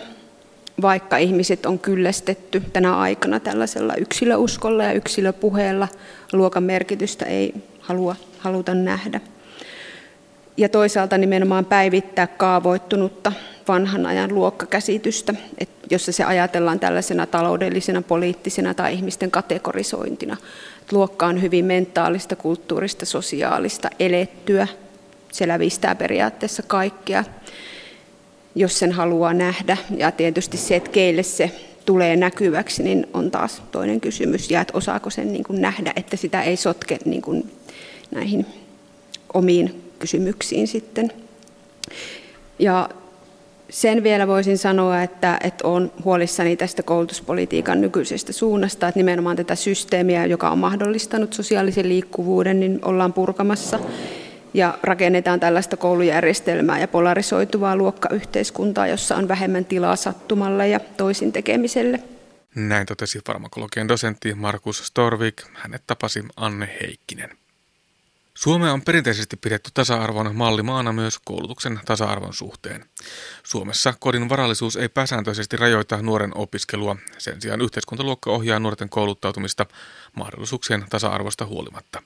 [0.83, 5.89] vaikka ihmiset on kyllästetty tänä aikana tällaisella yksilöuskolla ja yksilöpuheella.
[6.33, 9.21] Luokan merkitystä ei halua, haluta nähdä.
[10.57, 13.33] Ja toisaalta nimenomaan päivittää kaavoittunutta
[13.69, 15.35] vanhan ajan luokkakäsitystä,
[15.91, 20.37] jossa se ajatellaan tällaisena taloudellisena, poliittisena tai ihmisten kategorisointina.
[20.93, 24.69] Luokka on hyvin mentaalista, kulttuurista, sosiaalista, elettyä.
[25.33, 27.25] Se lävistää periaatteessa kaikkea,
[28.55, 29.77] jos sen haluaa nähdä.
[29.97, 31.51] Ja tietysti se, että keille se
[31.87, 34.51] tulee näkyväksi, niin on taas toinen kysymys.
[34.51, 37.51] Ja että osaako sen niin kuin nähdä, että sitä ei sotke niin kuin
[38.11, 38.47] näihin
[39.35, 41.13] omiin kysymyksiin sitten.
[42.59, 42.89] Ja
[43.71, 49.55] sen vielä voisin sanoa, että, että olen huolissani tästä koulutuspolitiikan nykyisestä suunnasta, että nimenomaan tätä
[49.55, 53.79] systeemiä, joka on mahdollistanut sosiaalisen liikkuvuuden, niin ollaan purkamassa
[54.57, 62.01] ja rakennetaan tällaista koulujärjestelmää ja polarisoituvaa luokkayhteiskuntaa, jossa on vähemmän tilaa sattumalle ja toisin tekemiselle.
[62.55, 65.43] Näin totesi farmakologian dosentti Markus Storvik.
[65.55, 67.31] Hänet tapasi Anne Heikkinen.
[68.35, 72.85] Suomea on perinteisesti pidetty tasa-arvon mallimaana myös koulutuksen tasa-arvon suhteen.
[73.43, 79.67] Suomessa kodin varallisuus ei pääsääntöisesti rajoita nuoren opiskelua, sen sijaan yhteiskuntaluokka ohjaa nuorten kouluttautumista
[80.15, 82.03] mahdollisuuksien tasa-arvosta huolimatta.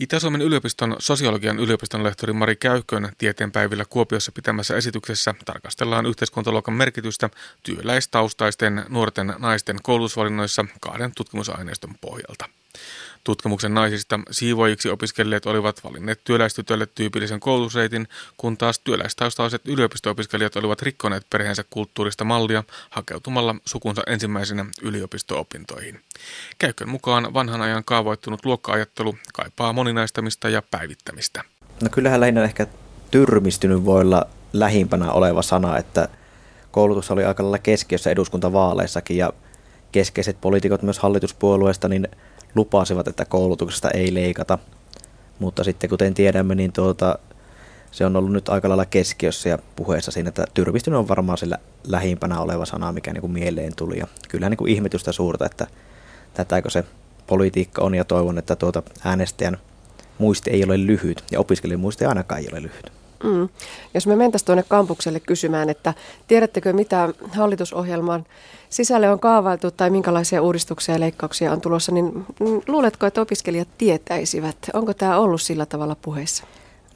[0.00, 7.30] Itä-Suomen yliopiston sosiologian yliopiston lehtori Mari Käykkön tieteenpäivillä Kuopiossa pitämässä esityksessä tarkastellaan yhteiskuntaluokan merkitystä
[7.62, 12.44] työläistaustaisten nuorten naisten koulutusvalinnoissa kahden tutkimusaineiston pohjalta.
[13.24, 21.26] Tutkimuksen naisista siivoajiksi opiskelijat olivat valinneet työläistytölle tyypillisen koulutusreitin, kun taas työläistaustaiset yliopisto-opiskelijat olivat rikkoneet
[21.30, 26.00] perheensä kulttuurista mallia hakeutumalla sukunsa ensimmäisenä yliopisto-opintoihin.
[26.58, 31.44] Käykön mukaan vanhan ajan kaavoittunut luokka-ajattelu kaipaa moninaistamista ja päivittämistä.
[31.82, 32.66] No kyllähän lähinnä ehkä
[33.10, 36.08] tyrmistynyt voi olla lähimpänä oleva sana, että
[36.70, 39.32] koulutus oli aika lailla keskiössä eduskuntavaaleissakin ja
[39.92, 42.08] keskeiset poliitikot myös hallituspuolueesta, niin
[42.54, 44.58] lupasivat, että koulutuksesta ei leikata.
[45.38, 47.18] Mutta sitten kuten tiedämme, niin tuota,
[47.90, 51.58] se on ollut nyt aika lailla keskiössä ja puheessa siinä, että tyrmistynyt on varmaan sillä
[51.84, 53.98] lähimpänä oleva sana, mikä niin kuin mieleen tuli.
[53.98, 55.66] Ja kyllä niin kuin ihmetystä suurta, että
[56.34, 56.84] tätäkö se
[57.26, 59.58] politiikka on ja toivon, että tuota äänestäjän
[60.18, 62.99] muisti ei ole lyhyt ja opiskelijan muisti ainakaan ei ole lyhyt.
[63.24, 63.48] Mm.
[63.94, 65.94] Jos me mentäisiin tuonne kampukselle kysymään, että
[66.26, 68.24] tiedättekö mitä hallitusohjelman
[68.70, 72.26] sisälle on kaavailtu tai minkälaisia uudistuksia ja leikkauksia on tulossa, niin
[72.68, 74.56] luuletko, että opiskelijat tietäisivät?
[74.72, 76.44] Onko tämä ollut sillä tavalla puheessa?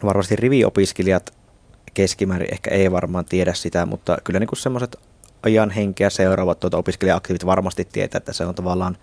[0.02, 1.34] No varmasti riviopiskelijat
[1.94, 4.96] keskimäärin ehkä ei varmaan tiedä sitä, mutta kyllä niin semmoiset
[5.42, 8.96] ajan henkeä seuraavat tuota opiskelija-aktiivit varmasti tietää, että se on tavallaan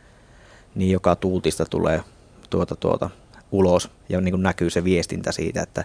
[0.75, 2.01] niin joka tuutista tulee
[2.49, 3.09] tuota, tuota,
[3.51, 5.83] ulos ja niin kuin näkyy se viestintä siitä, että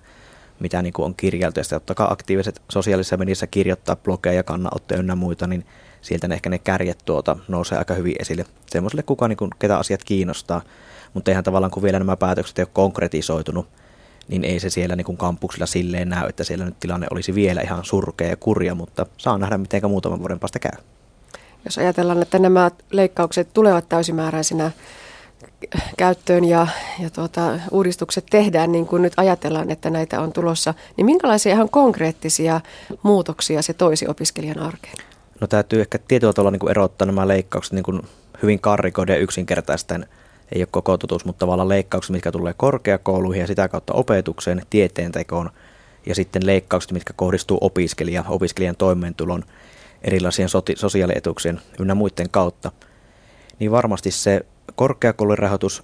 [0.60, 1.60] mitä niin kuin on kirjailtu.
[1.60, 5.66] Ja sitten totta kai aktiiviset sosiaalisissa mediassa kirjoittaa blogeja, kannanottoja ynnä muita, niin
[6.00, 9.78] sieltä ne ehkä ne kärjet tuota nousee aika hyvin esille semmoiselle, kuka, niin kuin, ketä
[9.78, 10.62] asiat kiinnostaa.
[11.14, 13.68] Mutta eihän tavallaan, kun vielä nämä päätökset ei ole konkretisoitunut,
[14.28, 17.60] niin ei se siellä niin kuin kampuksilla silleen näy, että siellä nyt tilanne olisi vielä
[17.60, 20.82] ihan surkea ja kurja, mutta saa nähdä, miten muutaman vuoden päästä käy.
[21.64, 24.70] Jos ajatellaan, että nämä leikkaukset tulevat täysimääräisinä
[25.96, 26.66] käyttöön ja,
[26.98, 31.70] ja tuota, uudistukset tehdään niin kuin nyt ajatellaan, että näitä on tulossa, niin minkälaisia ihan
[31.70, 32.60] konkreettisia
[33.02, 34.96] muutoksia se toisi opiskelijan arkeen?
[35.40, 38.02] No täytyy ehkä tietyllä tavalla niin kuin erottaa nämä leikkaukset niin kuin
[38.42, 40.06] hyvin karrikoiden ja yksinkertaisten
[40.52, 45.50] ei ole koko totuus, mutta tavallaan leikkaukset, mitkä tulee korkeakouluihin ja sitä kautta opetukseen, tieteentekoon
[46.06, 49.42] ja sitten leikkaukset, mitkä kohdistuu opiskelija, opiskelijan toimeentulon,
[50.02, 52.72] erilaisien sosiaalietuuksien ynnä muiden kautta,
[53.58, 54.46] niin varmasti se
[54.76, 55.82] korkeakoulujen rahoitus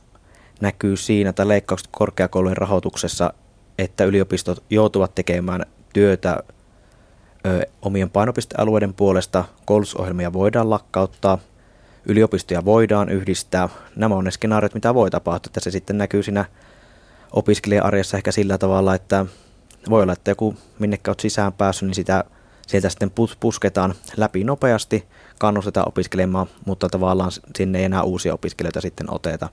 [0.60, 3.34] näkyy siinä, tai leikkaukset korkeakoulujen rahoituksessa,
[3.78, 6.42] että yliopistot joutuvat tekemään työtä
[7.46, 11.38] ö, omien painopistealueiden puolesta, koulutusohjelmia voidaan lakkauttaa,
[12.06, 13.68] yliopistoja voidaan yhdistää.
[13.96, 16.44] Nämä on ne skenaariot, mitä voi tapahtua, että se sitten näkyy siinä
[17.32, 19.26] opiskelija-arjessa ehkä sillä tavalla, että
[19.90, 22.24] voi olla, että joku minnekä olet sisään päässyt, niin sitä,
[22.66, 25.08] sieltä sitten pusketaan läpi nopeasti,
[25.42, 29.48] kannustetaan opiskelemaan, mutta tavallaan sinne ei enää uusia opiskelijoita sitten oteta.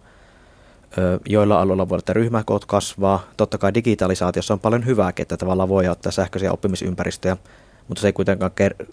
[1.25, 3.23] Joilla alueilla voi olla, että ryhmäkoot kasvaa.
[3.37, 7.37] Totta kai digitalisaatiossa on paljon hyvää, että tavallaan voi ottaa sähköisiä oppimisympäristöjä,
[7.87, 8.85] mutta se ei kuitenkaan ker-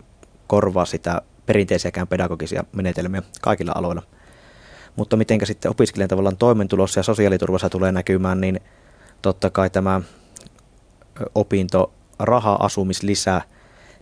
[0.47, 4.03] korvaa sitä perinteisiäkään pedagogisia menetelmiä kaikilla aloilla.
[4.97, 8.61] Mutta miten sitten opiskelijan tavallaan toimeentulossa ja sosiaaliturvassa tulee näkymään, niin
[9.23, 10.01] totta kai tämä
[11.35, 13.41] opinto, raha, asumislisä,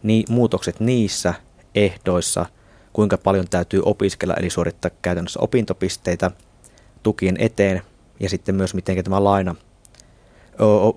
[0.03, 1.35] niin muutokset niissä
[1.75, 2.47] ehdoissa,
[2.95, 6.31] kuinka paljon täytyy opiskella, eli suorittaa käytännössä opintopisteitä
[7.03, 7.83] tukien eteen,
[8.21, 9.55] ja sitten myös miten tämä laina,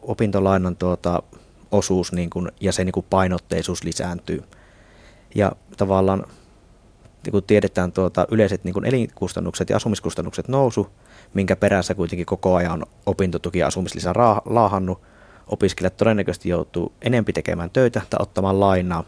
[0.01, 1.23] opintolainan tuota,
[1.71, 4.43] osuus niin kuin, ja se niin kuin painotteisuus lisääntyy.
[5.35, 6.23] Ja tavallaan
[7.25, 10.87] niin kun tiedetään tuota, yleiset niin kuin elinkustannukset ja asumiskustannukset nousu,
[11.33, 14.13] minkä perässä kuitenkin koko ajan opintotuki ja asumislisä
[14.45, 15.01] laahannut,
[15.47, 19.03] opiskelijat todennäköisesti joutuu enempi tekemään töitä tai ottamaan lainaa,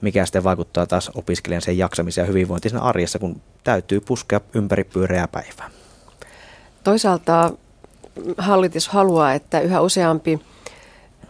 [0.00, 4.84] mikä sitten vaikuttaa taas opiskelijan sen jaksamiseen ja hyvinvointiin siinä arjessa, kun täytyy puskea ympäri
[4.84, 5.70] pyöreää päivää.
[6.84, 7.52] Toisaalta
[8.38, 10.40] hallitus haluaa, että yhä useampi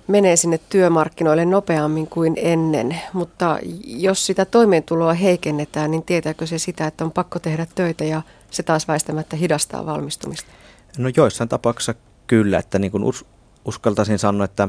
[0.06, 6.86] menee sinne työmarkkinoille nopeammin kuin ennen, mutta jos sitä toimeentuloa heikennetään, niin tietääkö se sitä,
[6.86, 10.48] että on pakko tehdä töitä ja se taas väistämättä hidastaa valmistumista?
[10.98, 11.94] No joissain tapauksissa
[12.26, 13.24] kyllä, että niin kuin us-
[13.64, 14.68] uskaltaisin sanoa, että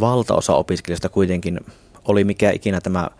[0.00, 1.60] valtaosa opiskelijoista kuitenkin
[2.08, 3.10] oli mikä ikinä tämä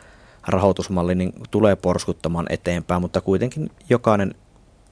[0.47, 4.35] rahoitusmalli, niin tulee porskuttamaan eteenpäin, mutta kuitenkin jokainen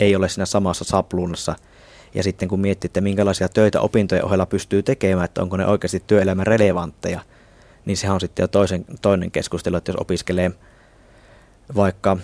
[0.00, 1.54] ei ole siinä samassa sapluunassa–
[2.14, 6.02] ja sitten kun miettii, että minkälaisia töitä opintojen ohella pystyy tekemään, että onko ne oikeasti
[6.06, 7.20] työelämän relevantteja,
[7.84, 10.50] niin sehän on sitten jo toisen, toinen keskustelu, että jos opiskelee
[11.74, 12.16] vaikka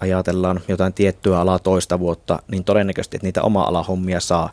[0.00, 4.50] ajatellaan jotain tiettyä alaa toista vuotta, niin todennäköisesti, että niitä oma hommia saa.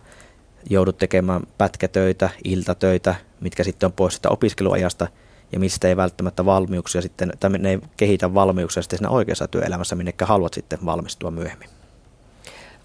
[0.70, 5.08] Joudut tekemään pätkätöitä, iltatöitä, mitkä sitten on pois sitä opiskeluajasta
[5.52, 9.96] ja mistä ei välttämättä valmiuksia sitten, tai ne ei kehitä valmiuksia sitten siinä oikeassa työelämässä,
[9.96, 11.70] minne haluat sitten valmistua myöhemmin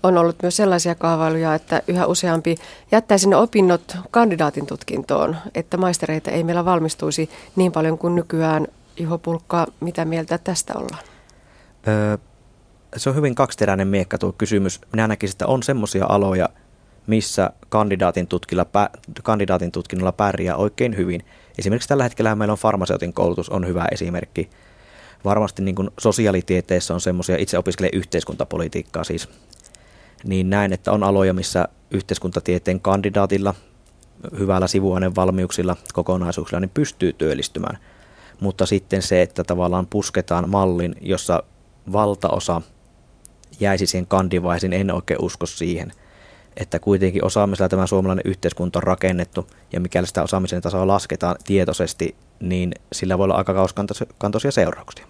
[0.04, 2.56] on ollut myös sellaisia kaavailuja, että yhä useampi
[2.92, 8.66] jättää sinne opinnot kandidaatin tutkintoon, että maistereita ei meillä valmistuisi niin paljon kuin nykyään.
[8.96, 11.04] Juho Pulkka, mitä mieltä tästä ollaan?
[11.88, 12.18] Öö,
[12.96, 14.80] se on hyvin kaksiteräinen miekka tuo kysymys.
[14.92, 16.48] Minä näkisin, että on semmoisia aloja,
[17.06, 18.66] missä kandidaatin, tutkilla,
[19.22, 21.24] kandidaatin tutkinnolla pärjää oikein hyvin.
[21.58, 24.50] Esimerkiksi tällä hetkellä meillä on farmaseutin koulutus, on hyvä esimerkki.
[25.24, 29.28] Varmasti niin kuin sosiaalitieteissä on semmoisia, itse opiskelen yhteiskuntapolitiikkaa siis,
[30.24, 33.54] niin näen, että on aloja, missä yhteiskuntatieteen kandidaatilla,
[34.38, 37.78] hyvällä sivuaineen valmiuksilla, kokonaisuuksilla, niin pystyy työllistymään.
[38.40, 41.42] Mutta sitten se, että tavallaan pusketaan mallin, jossa
[41.92, 42.62] valtaosa
[43.60, 45.92] jäisi siihen kandivaisin, en oikein usko siihen.
[46.56, 52.14] Että kuitenkin osaamisella tämä suomalainen yhteiskunta on rakennettu, ja mikäli sitä osaamisen tasoa lasketaan tietoisesti,
[52.40, 55.06] niin sillä voi olla aika kauskantoisia seurauksia.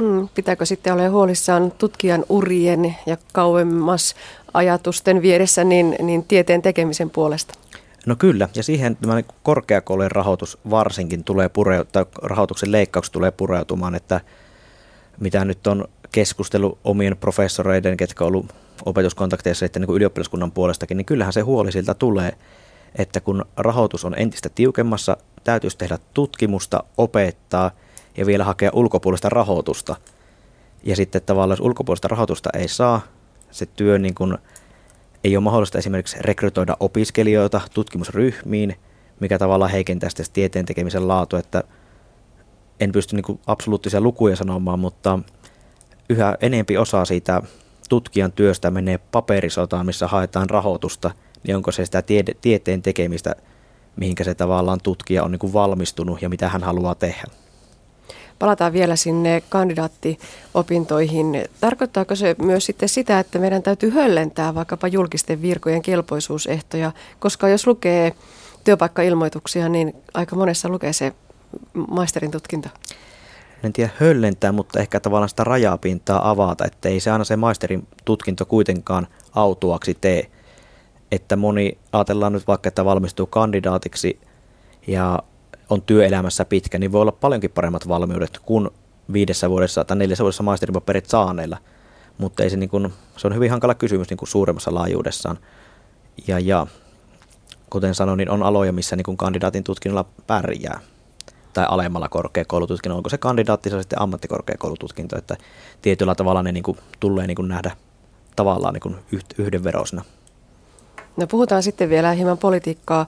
[0.00, 4.14] Mm, pitääkö sitten olla huolissaan tutkijan urien ja kauemmas
[4.54, 7.54] ajatusten vieressä niin, niin tieteen tekemisen puolesta?
[8.06, 14.20] No kyllä, ja siihen tämä korkeakoulujen rahoitus varsinkin tulee pureutua, rahoituksen leikkaukset tulee pureutumaan, että
[15.20, 18.46] mitä nyt on keskustelu omien professoreiden, ketkä on ollut
[18.84, 22.32] opetuskontakteissa sitten niin ylioppilaskunnan puolestakin, niin kyllähän se huoli siltä tulee,
[22.94, 27.70] että kun rahoitus on entistä tiukemmassa, täytyisi tehdä tutkimusta, opettaa
[28.16, 29.96] ja vielä hakea ulkopuolista rahoitusta.
[30.84, 33.00] Ja sitten tavallaan jos ulkopuolista rahoitusta ei saa,
[33.50, 34.38] se työ niin kuin,
[35.24, 38.76] ei ole mahdollista esimerkiksi rekrytoida opiskelijoita tutkimusryhmiin,
[39.20, 41.64] mikä tavallaan heikentää sitten tieteen tekemisen laatu, että
[42.80, 45.18] en pysty niin absoluuttisia lukuja sanomaan, mutta
[46.10, 47.42] yhä enempi osa siitä
[47.88, 51.10] tutkijan työstä menee paperisotaan, missä haetaan rahoitusta,
[51.46, 53.34] niin onko se sitä tiede, tieteen tekemistä,
[53.96, 57.24] mihinkä se tavallaan tutkija on niin kuin valmistunut ja mitä hän haluaa tehdä.
[58.38, 61.44] Palataan vielä sinne kandidaattiopintoihin.
[61.60, 67.66] Tarkoittaako se myös sitten sitä, että meidän täytyy höllentää vaikkapa julkisten virkojen kelpoisuusehtoja, koska jos
[67.66, 68.12] lukee
[68.64, 71.12] työpaikkailmoituksia, niin aika monessa lukee se
[71.88, 72.68] maisterin tutkinto.
[73.62, 77.86] En tiedä höllentää, mutta ehkä tavallaan sitä rajapintaa avata, että ei se aina se maisterin
[78.04, 80.30] tutkinto kuitenkaan autuaksi tee.
[81.12, 84.20] Että moni, ajatellaan nyt vaikka, että valmistuu kandidaatiksi
[84.86, 85.18] ja
[85.70, 88.68] on työelämässä pitkä, niin voi olla paljonkin paremmat valmiudet kuin
[89.12, 91.58] viidessä vuodessa tai neljässä vuodessa maisteripaperit saaneilla.
[92.18, 95.38] Mutta ei se, niin kuin, se on hyvin hankala kysymys niin kuin suuremmassa laajuudessaan.
[96.26, 96.66] Ja, ja
[97.70, 100.80] kuten sanoin, niin on aloja, missä niin kuin kandidaatin tutkinnolla pärjää
[101.56, 102.98] tai alemmalla korkeakoulututkinnolla.
[102.98, 105.36] Onko se kandidaatti se sitten ammattikorkeakoulututkinto, että
[105.82, 107.70] tietyllä tavalla ne niin kuin, tulee niin kuin nähdä
[108.36, 108.96] tavallaan niin kuin
[109.38, 110.04] yhdenveroisena.
[111.16, 113.06] No puhutaan sitten vielä hieman politiikkaa.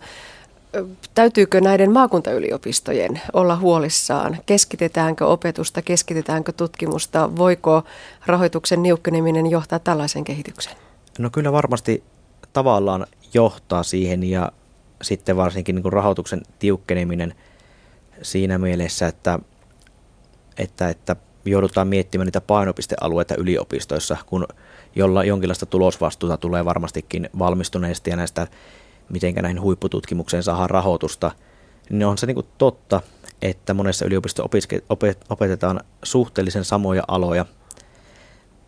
[1.15, 4.39] Täytyykö näiden maakuntayliopistojen olla huolissaan?
[4.47, 7.37] Keskitetäänkö opetusta, keskitetäänkö tutkimusta?
[7.37, 7.83] Voiko
[8.27, 10.77] rahoituksen niukkeneminen johtaa tällaiseen kehitykseen?
[11.19, 12.03] No kyllä varmasti
[12.53, 14.53] tavallaan johtaa siihen ja
[15.03, 17.35] sitten varsinkin niin kuin rahoituksen tiukkeneminen
[18.23, 19.39] siinä mielessä, että,
[20.59, 24.47] että, että joudutaan miettimään niitä painopistealueita yliopistoissa, kun
[24.97, 28.47] jolla jonkinlaista tulosvastuuta tulee varmastikin valmistuneista ja näistä,
[29.09, 31.31] miten näihin huippututkimukseen saadaan rahoitusta,
[31.91, 33.01] niin on se niin totta,
[33.43, 34.49] että monessa yliopisto
[35.29, 37.47] opetetaan suhteellisen samoja aloja,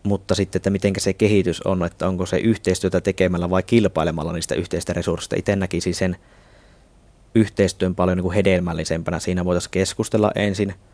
[0.03, 4.55] mutta sitten, että miten se kehitys on, että onko se yhteistyötä tekemällä vai kilpailemalla niistä
[4.55, 5.36] yhteistä resursseista.
[5.36, 6.16] Itse näkisin sen
[7.34, 9.18] yhteistyön paljon niin kuin hedelmällisempänä.
[9.18, 10.74] Siinä voitaisiin keskustella ensin–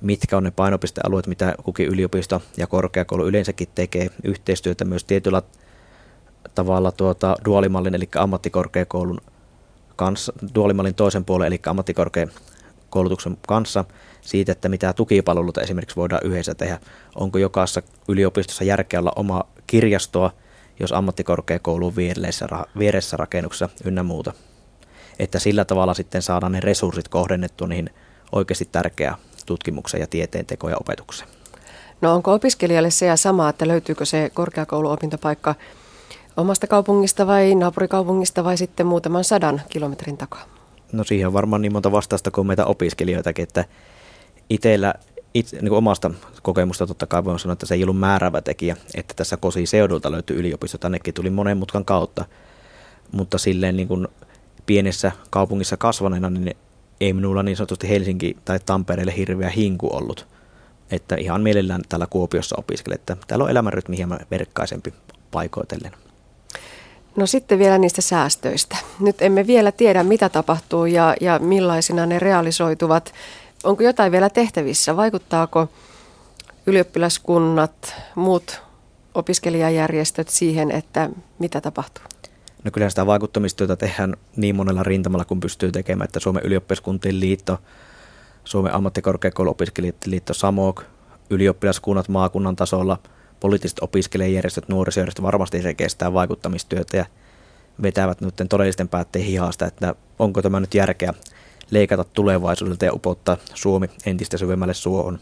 [0.00, 5.42] mitkä on ne painopistealueet, mitä kukin yliopisto ja korkeakoulu yleensäkin tekee yhteistyötä myös tietyllä
[6.54, 9.20] tavalla tuota dualimallin eli ammattikorkeakoulun
[9.96, 13.84] kanssa, dualimallin toisen puolen eli ammattikorkeakoulutuksen kanssa
[14.20, 16.78] siitä, että mitä tukipalveluita esimerkiksi voidaan yhdessä tehdä.
[17.14, 20.30] Onko jokaisessa yliopistossa järkeä olla oma kirjastoa,
[20.80, 24.32] jos ammattikorkeakoulu vieressä, vieressä rakennuksessa ynnä muuta.
[25.18, 27.90] Että sillä tavalla sitten saadaan ne resurssit kohdennettua niihin
[28.32, 29.16] oikeasti tärkeää
[29.46, 31.28] tutkimuksen ja tieteen teko ja opetuksen.
[32.00, 35.54] No onko opiskelijalle se ja sama, että löytyykö se korkeakouluopintopaikka
[36.36, 40.44] omasta kaupungista vai naapurikaupungista vai sitten muutaman sadan kilometrin takaa?
[40.92, 43.64] No siihen on varmaan niin monta vastausta kuin meitä opiskelijoitakin, että
[44.50, 44.94] itsellä
[45.34, 46.10] itse, niin kuin omasta
[46.42, 50.12] kokemusta totta kai voin sanoa, että se ei ollut määrävä tekijä, että tässä Kosi seudulta
[50.12, 52.24] löytyi yliopisto, tännekin tuli monen mutkan kautta,
[53.12, 54.08] mutta silleen niin kuin
[54.68, 56.56] pienessä kaupungissa kasvaneena, niin
[57.00, 60.26] ei minulla niin sanotusti Helsinki tai Tampereelle hirveä hinku ollut.
[60.90, 64.94] Että ihan mielellään täällä Kuopiossa opiskelen, että täällä on elämänrytmi hieman verkkaisempi
[65.30, 65.92] paikoitellen.
[67.16, 68.76] No sitten vielä niistä säästöistä.
[69.00, 73.12] Nyt emme vielä tiedä, mitä tapahtuu ja, ja millaisina ne realisoituvat.
[73.64, 74.96] Onko jotain vielä tehtävissä?
[74.96, 75.68] Vaikuttaako
[76.66, 78.62] ylioppilaskunnat, muut
[79.14, 82.04] opiskelijajärjestöt siihen, että mitä tapahtuu?
[82.64, 87.58] No kyllä sitä vaikuttamistyötä tehdään niin monella rintamalla, kun pystyy tekemään, että Suomen ylioppilaskuntien liitto,
[88.44, 90.84] Suomen ammattikorkeakouluopiskelijoiden liitto SAMOK,
[91.30, 92.98] ylioppilaskunnat maakunnan tasolla,
[93.40, 97.06] poliittiset opiskelijajärjestöt, nuorisojärjestöt varmasti se kestää vaikuttamistyötä ja
[97.82, 101.14] vetävät nyt todellisten päätteen hihasta, että onko tämä nyt järkeä
[101.70, 105.18] leikata tulevaisuudelta ja upottaa Suomi entistä syvemmälle suohon,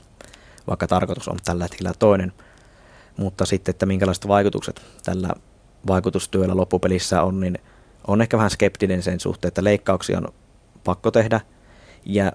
[0.68, 2.32] vaikka tarkoitus on tällä hetkellä toinen.
[3.16, 5.30] Mutta sitten, että minkälaiset vaikutukset tällä
[5.86, 7.58] vaikutustyöllä loppupelissä on, niin
[8.06, 10.28] on ehkä vähän skeptinen sen suhteen, että leikkauksia on
[10.84, 11.40] pakko tehdä.
[12.04, 12.32] Ja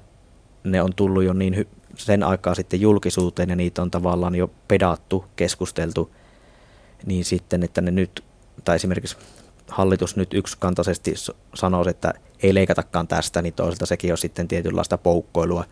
[0.64, 5.26] ne on tullut jo niin sen aikaa sitten julkisuuteen ja niitä on tavallaan jo pedattu,
[5.36, 6.12] keskusteltu,
[7.06, 8.24] niin sitten, että ne nyt,
[8.64, 9.18] tai esimerkiksi
[9.68, 11.14] hallitus nyt yksikantaisesti
[11.54, 15.66] sanoo, että ei leikatakaan tästä, niin toisaalta sekin on sitten tietynlaista poukkoilua,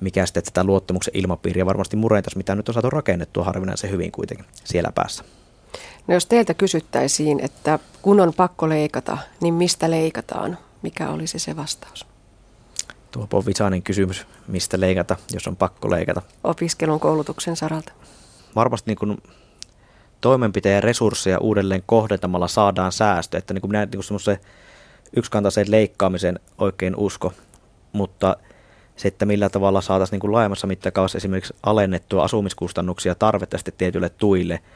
[0.00, 4.46] mikä sitten tätä luottamuksen ilmapiiriä varmasti murentaisi, mitä nyt on saatu rakennettua harvinaisen hyvin kuitenkin
[4.64, 5.24] siellä päässä.
[6.06, 10.58] No jos teiltä kysyttäisiin, että kun on pakko leikata, niin mistä leikataan?
[10.82, 12.06] Mikä olisi se vastaus?
[13.10, 16.22] Tuo on visainen kysymys, mistä leikata, jos on pakko leikata.
[16.44, 17.92] Opiskelun koulutuksen saralta.
[18.56, 19.22] Varmasti niin kuin
[20.20, 23.38] toimenpiteen ja resursseja uudelleen kohdentamalla saadaan säästö.
[23.38, 24.38] Että niin kuin minä niin semmoisen
[25.16, 27.32] yksikantaiseen leikkaamiseen oikein usko,
[27.92, 28.36] mutta
[28.96, 34.60] se, että millä tavalla saataisiin niin kuin laajemmassa mittakaavassa esimerkiksi alennettua asumiskustannuksia tarvittavasti tietyille tuille–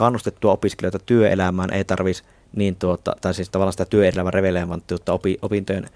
[0.00, 5.86] kannustettua opiskelijoita työelämään, ei tarvitsisi niin tuota, tai siis tavallaan sitä työelämän revelevanttiutta opi, opintojen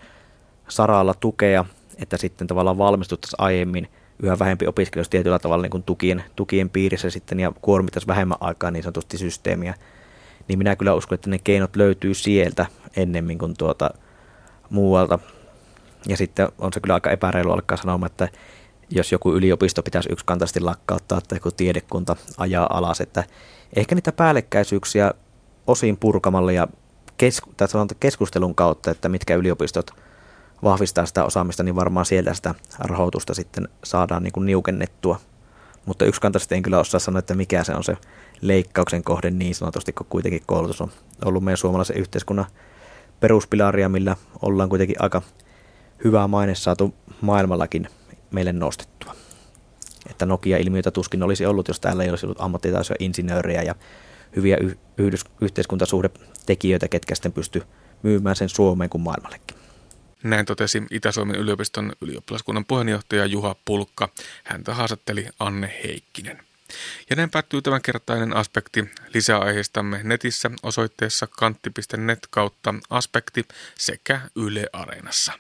[0.68, 1.64] saralla tukea,
[1.96, 3.88] että sitten tavallaan valmistuttaisiin aiemmin
[4.22, 8.70] yhä vähempi opiskelijoista tietyllä tavalla niin kuin tukien, tukien piirissä sitten ja kuormittaisi vähemmän aikaa
[8.70, 9.74] niin sanotusti systeemiä.
[10.48, 13.90] Niin minä kyllä uskon, että ne keinot löytyy sieltä ennemmin kuin tuota
[14.70, 15.18] muualta.
[16.08, 18.28] Ja sitten on se kyllä aika epäreilu alkaa sanomaan, että
[18.90, 23.24] jos joku yliopisto pitäisi yksikantaisesti lakkauttaa tai joku tiedekunta ajaa alas, että
[23.76, 25.14] ehkä niitä päällekkäisyyksiä
[25.66, 26.68] osin purkamalla ja
[27.16, 27.54] kesku-
[28.00, 29.90] keskustelun kautta, että mitkä yliopistot
[30.62, 35.20] vahvistaa sitä osaamista, niin varmaan sieltä sitä rahoitusta sitten saadaan niin kuin niukennettua.
[35.86, 37.96] Mutta yksikantaisesti en kyllä osaa sanoa, että mikä se on se
[38.40, 40.90] leikkauksen kohde niin sanotusti, kun kuitenkin koulutus on
[41.24, 42.46] ollut meidän suomalaisen yhteiskunnan
[43.20, 45.22] peruspilaria, millä ollaan kuitenkin aika
[46.04, 47.88] hyvä maine saatu maailmallakin
[48.30, 49.14] meille nostettua.
[50.10, 53.74] Että Nokia-ilmiötä tuskin olisi ollut, jos täällä ei olisi ollut ammattitaitoisia insinöörejä ja
[54.36, 54.58] hyviä
[54.98, 57.62] yhdys- yhteiskuntasuhdetekijöitä, ketkä sitten pysty
[58.02, 59.56] myymään sen Suomeen kuin maailmallekin.
[60.22, 64.08] Näin totesi Itä-Suomen yliopiston ylioppilaskunnan puheenjohtaja Juha Pulkka.
[64.44, 66.42] Häntä haastatteli Anne Heikkinen.
[67.10, 68.90] Ja näin päättyy tämänkertainen aspekti.
[69.14, 73.44] Lisää aiheistamme netissä osoitteessa kantti.net kautta aspekti
[73.78, 75.32] sekä Yle Areenassa.